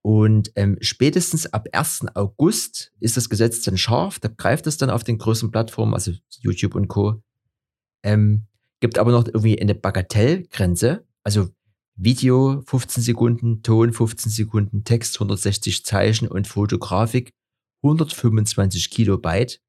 [0.02, 2.06] Und ähm, spätestens ab 1.
[2.14, 4.18] August ist das Gesetz dann scharf.
[4.18, 7.22] Da greift es dann auf den größeren Plattformen, also YouTube und Co.
[8.02, 8.46] Ähm,
[8.80, 11.06] gibt aber noch irgendwie eine Bagatellgrenze.
[11.22, 11.50] Also
[11.96, 17.34] Video 15 Sekunden, Ton 15 Sekunden, Text 160 Zeichen und Fotografik
[17.82, 19.60] 125 Kilobyte.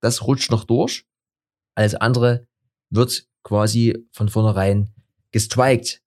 [0.00, 1.04] Das rutscht noch durch.
[1.74, 2.46] Alles andere
[2.88, 4.94] wird quasi von vornherein
[5.30, 6.00] gestrikt.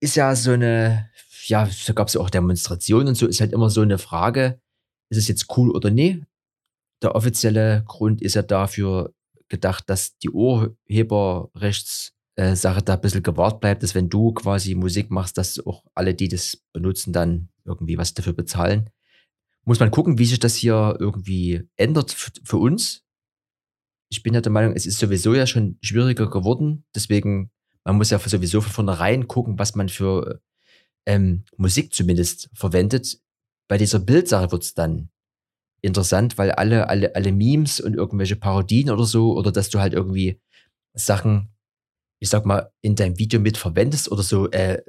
[0.00, 1.10] Ist ja so eine,
[1.48, 4.60] ja, da gab es ja auch Demonstrationen und so, ist halt immer so eine Frage,
[5.10, 6.22] ist es jetzt cool oder nee?
[7.02, 9.12] Der offizielle Grund ist ja dafür
[9.48, 15.38] gedacht, dass die Urheberrechtssache da ein bisschen gewahrt bleibt, dass wenn du quasi Musik machst,
[15.38, 18.90] dass auch alle, die das benutzen, dann irgendwie was dafür bezahlen.
[19.64, 23.02] Muss man gucken, wie sich das hier irgendwie ändert für uns.
[24.10, 26.84] Ich bin ja der Meinung, es ist sowieso ja schon schwieriger geworden.
[26.94, 27.50] Deswegen,
[27.84, 30.40] man muss ja sowieso von vornherein gucken, was man für
[31.06, 33.20] ähm, Musik zumindest verwendet.
[33.68, 35.10] Bei dieser Bildsache wird es dann
[35.82, 39.92] interessant, weil alle, alle, alle Memes und irgendwelche Parodien oder so, oder dass du halt
[39.92, 40.40] irgendwie
[40.94, 41.54] Sachen,
[42.20, 44.82] ich sag mal, in deinem Video mit verwendest oder so, äh,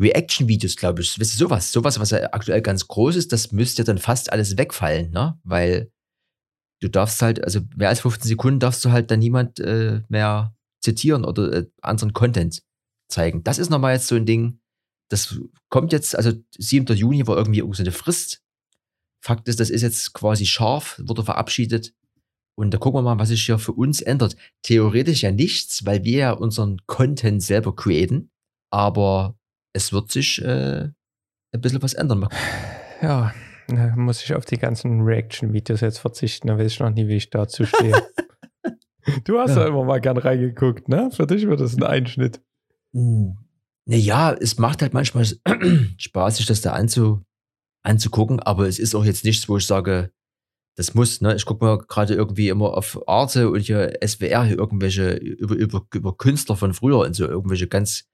[0.00, 1.18] Reaction-Videos, glaube ich.
[1.18, 4.56] Wisst ihr, sowas, sowas, was ja aktuell ganz groß ist, das müsste dann fast alles
[4.56, 5.38] wegfallen, ne?
[5.44, 5.90] Weil
[6.80, 10.54] du darfst halt, also mehr als 15 Sekunden darfst du halt dann niemand äh, mehr
[10.80, 12.62] zitieren oder äh, anderen Content
[13.08, 13.44] zeigen.
[13.44, 14.58] Das ist nochmal jetzt so ein Ding,
[15.12, 15.38] das
[15.68, 16.96] kommt jetzt, also 7.
[16.96, 18.42] Juni war irgendwie irgend so eine Frist.
[19.22, 21.94] Fakt ist, das ist jetzt quasi scharf, wurde verabschiedet.
[22.58, 24.36] Und da gucken wir mal, was sich hier für uns ändert.
[24.62, 28.30] Theoretisch ja nichts, weil wir ja unseren Content selber createn.
[28.70, 29.36] Aber
[29.74, 30.88] es wird sich äh,
[31.52, 32.28] ein bisschen was ändern.
[33.02, 33.34] Ja,
[33.68, 36.48] da muss ich auf die ganzen Reaction-Videos jetzt verzichten.
[36.48, 37.92] Da weiß ich noch nie, wie ich dazu stehe.
[39.24, 39.62] du hast ja.
[39.62, 39.68] Ja.
[39.68, 41.10] immer mal gern reingeguckt, ne?
[41.12, 42.40] Für dich wird das ein Einschnitt.
[42.92, 43.41] Hm.
[43.84, 45.26] Naja, es macht halt manchmal
[45.96, 47.22] Spaß, sich das da anzu,
[47.82, 50.12] anzugucken, aber es ist auch jetzt nichts, wo ich sage,
[50.76, 51.34] das muss, ne?
[51.34, 55.86] Ich gucke mal gerade irgendwie immer auf Arte und hier SWR hier irgendwelche über, über,
[55.94, 58.04] über Künstler von früher und so irgendwelche ganz,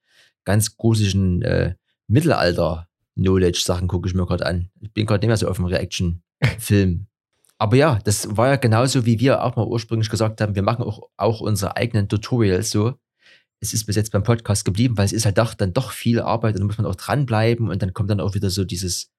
[0.45, 1.75] ganz gruseligen äh,
[2.09, 4.71] Mittelalter-Knowledge-Sachen gucke ich mir gerade an.
[4.81, 7.07] Ich bin gerade nicht mehr so auf dem Reaction-Film.
[7.59, 10.85] Aber ja, das war ja genauso, wie wir auch mal ursprünglich gesagt haben, wir machen
[10.85, 12.95] auch, auch unsere eigenen Tutorials so.
[13.61, 16.21] Es ist bis jetzt beim Podcast geblieben, weil es ist halt doch, dann doch viel
[16.21, 19.11] Arbeit und da muss man auch dranbleiben und dann kommt dann auch wieder so dieses,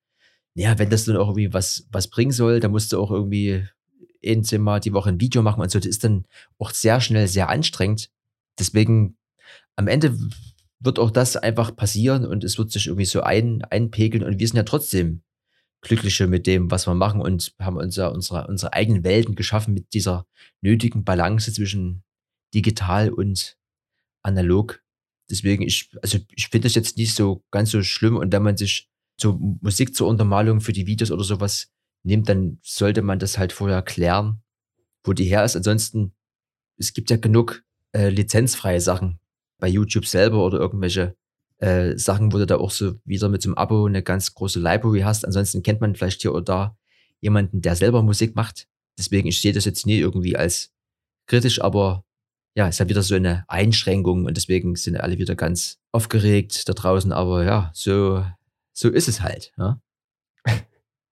[0.56, 3.68] ja, wenn das dann auch irgendwie was, was bringen soll, dann musst du auch irgendwie
[4.26, 5.80] ein Zimmer die Woche ein Video machen und so.
[5.80, 6.26] Das ist dann
[6.58, 8.10] auch sehr schnell sehr anstrengend.
[8.58, 9.18] Deswegen
[9.76, 10.18] am Ende
[10.80, 14.48] wird auch das einfach passieren und es wird sich irgendwie so ein, einpegeln und wir
[14.48, 15.22] sind ja trotzdem
[15.82, 19.94] glückliche mit dem, was wir machen und haben unser, unsere, unsere eigenen Welten geschaffen mit
[19.94, 20.26] dieser
[20.62, 22.04] nötigen Balance zwischen
[22.54, 23.58] digital und
[24.24, 24.82] analog.
[25.30, 28.58] Deswegen, ich, also ich finde das jetzt nicht so ganz so schlimm und wenn man
[28.58, 31.72] sich so Musik zur Untermalung für die Videos oder sowas
[32.04, 34.42] nimmt, dann sollte man das halt vorher klären,
[35.04, 35.56] wo die her ist.
[35.56, 36.14] Ansonsten,
[36.78, 39.20] es gibt ja genug äh, lizenzfreie Sachen
[39.60, 41.16] bei YouTube selber oder irgendwelche
[41.58, 44.60] äh, Sachen, wo du da auch so wieder mit so einem Abo eine ganz große
[44.60, 45.26] Library hast.
[45.26, 46.78] Ansonsten kennt man vielleicht hier oder da
[47.20, 48.68] jemanden, der selber Musik macht.
[48.98, 50.72] Deswegen, ich sehe das jetzt nie irgendwie als
[51.28, 52.06] kritisch, aber
[52.56, 56.68] ja, es ist halt wieder so eine Einschränkung und deswegen sind alle wieder ganz aufgeregt
[56.68, 57.12] da draußen.
[57.12, 58.26] Aber ja, so,
[58.74, 59.52] so ist es halt.
[59.58, 59.82] Ja?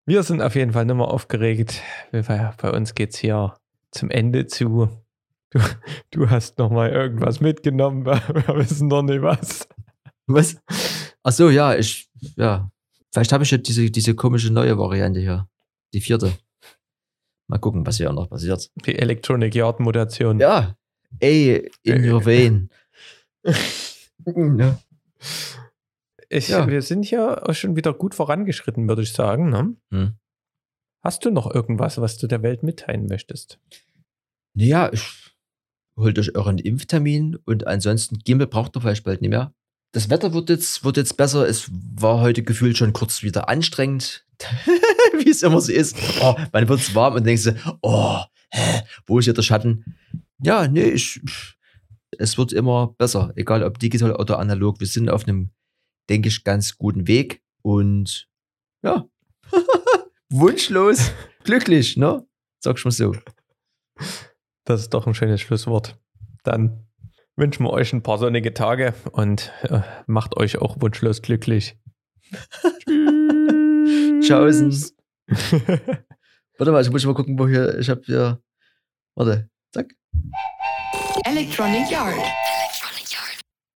[0.05, 1.81] Wir sind auf jeden Fall nicht mehr aufgeregt.
[2.11, 3.57] Bei uns geht es hier
[3.91, 4.89] zum Ende zu.
[5.49, 5.59] Du,
[6.11, 9.67] du hast noch mal irgendwas mitgenommen, wir wissen noch nicht was.
[10.25, 10.57] Was?
[11.23, 12.71] Ach so, ja, ich, ja.
[13.11, 15.49] Vielleicht habe ich ja diese, diese komische neue Variante hier.
[15.93, 16.33] Die vierte.
[17.47, 18.69] Mal gucken, was hier noch passiert.
[18.85, 20.39] Die Electronic Yard Mutation.
[20.39, 20.76] Ja.
[21.19, 22.69] Ey, in your vein.
[24.25, 24.79] ja.
[26.29, 26.67] Ich, Ja.
[26.67, 29.49] Wir sind hier auch schon wieder gut vorangeschritten, würde ich sagen.
[29.49, 29.75] Ne?
[29.91, 30.13] Hm.
[31.03, 33.59] Hast du noch irgendwas, was du der Welt mitteilen möchtest?
[34.53, 35.03] Naja, ich
[35.97, 39.53] holt euch euren Impftermin und ansonsten Gimbal braucht ihr vielleicht bald nicht mehr.
[39.93, 41.47] Das Wetter wird jetzt, wird jetzt besser.
[41.47, 44.25] Es war heute gefühlt schon kurz wieder anstrengend,
[45.17, 45.95] wie es immer so ist.
[46.21, 47.51] Oh, man wird es warm und denkst so,
[47.81, 48.19] oh,
[48.51, 49.97] hä, wo ist hier der Schatten?
[50.43, 51.21] Ja, nee, ich,
[52.17, 54.79] es wird immer besser, egal ob digital oder analog.
[54.79, 55.51] Wir sind auf einem,
[56.09, 58.29] denke ich, ganz guten Weg und
[58.83, 59.07] ja,
[60.29, 61.11] wunschlos
[61.43, 62.25] glücklich, ne?
[62.59, 63.15] Sag ich mal so.
[64.65, 65.97] Das ist doch ein schönes Schlusswort.
[66.43, 66.87] Dann
[67.35, 71.77] wünschen wir euch ein paar sonnige Tage und äh, macht euch auch wunschlos glücklich.
[74.21, 74.91] Tschaußen.
[76.57, 78.41] Warte mal, ich muss mal gucken, wo hier, ich habe hier,
[79.15, 79.93] warte, zack.
[81.25, 82.46] Electronic Yard.